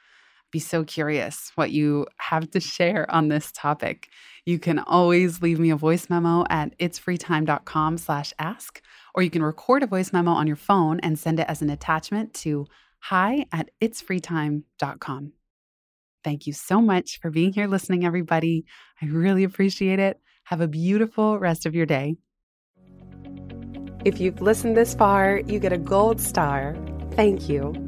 Be 0.51 0.59
so 0.59 0.85
curious 0.85 1.53
what 1.55 1.71
you 1.71 2.07
have 2.19 2.51
to 2.53 2.61
share 2.75 3.11
on 3.11 3.29
this 3.29 3.53
topic. 3.53 4.09
You 4.47 4.59
can 4.59 4.79
always 4.79 5.43
leave 5.43 5.59
me 5.59 5.71
a 5.71 5.77
voice 5.77 6.09
memo 6.09 6.45
at 6.49 6.79
itsfreetime.com 6.79 7.99
slash 7.99 8.33
ask, 8.39 8.81
or 9.15 9.23
you 9.23 9.31
can 9.31 9.43
record 9.43 9.83
a 9.83 9.87
voice 9.87 10.13
memo 10.13 10.31
on 10.31 10.47
your 10.47 10.57
phone 10.57 11.01
and 11.01 11.19
send 11.19 11.41
it 11.41 11.47
as 11.49 11.63
an 11.63 11.71
attachment 11.71 12.35
to 12.35 12.67
hi 13.01 13.47
at 13.53 13.71
itsfreetime.com. 13.81 15.33
Thank 16.25 16.47
you 16.47 16.53
so 16.53 16.81
much 16.81 17.21
for 17.21 17.31
being 17.31 17.53
here 17.53 17.67
listening, 17.67 18.05
everybody. 18.05 18.65
I 19.01 19.07
really 19.07 19.45
appreciate 19.45 19.99
it. 19.99 20.21
Have 20.45 20.61
a 20.61 20.69
beautiful 20.69 21.39
rest 21.39 21.67
of 21.67 21.75
your 21.75 21.87
day. 21.87 22.17
If 24.05 24.21
you've 24.21 24.41
listened 24.41 24.77
this 24.77 24.95
far, 24.95 25.41
you 25.47 25.59
get 25.59 25.73
a 25.73 25.79
gold 25.79 26.21
star. 26.21 26.77
Thank 27.13 27.49
you. 27.49 27.88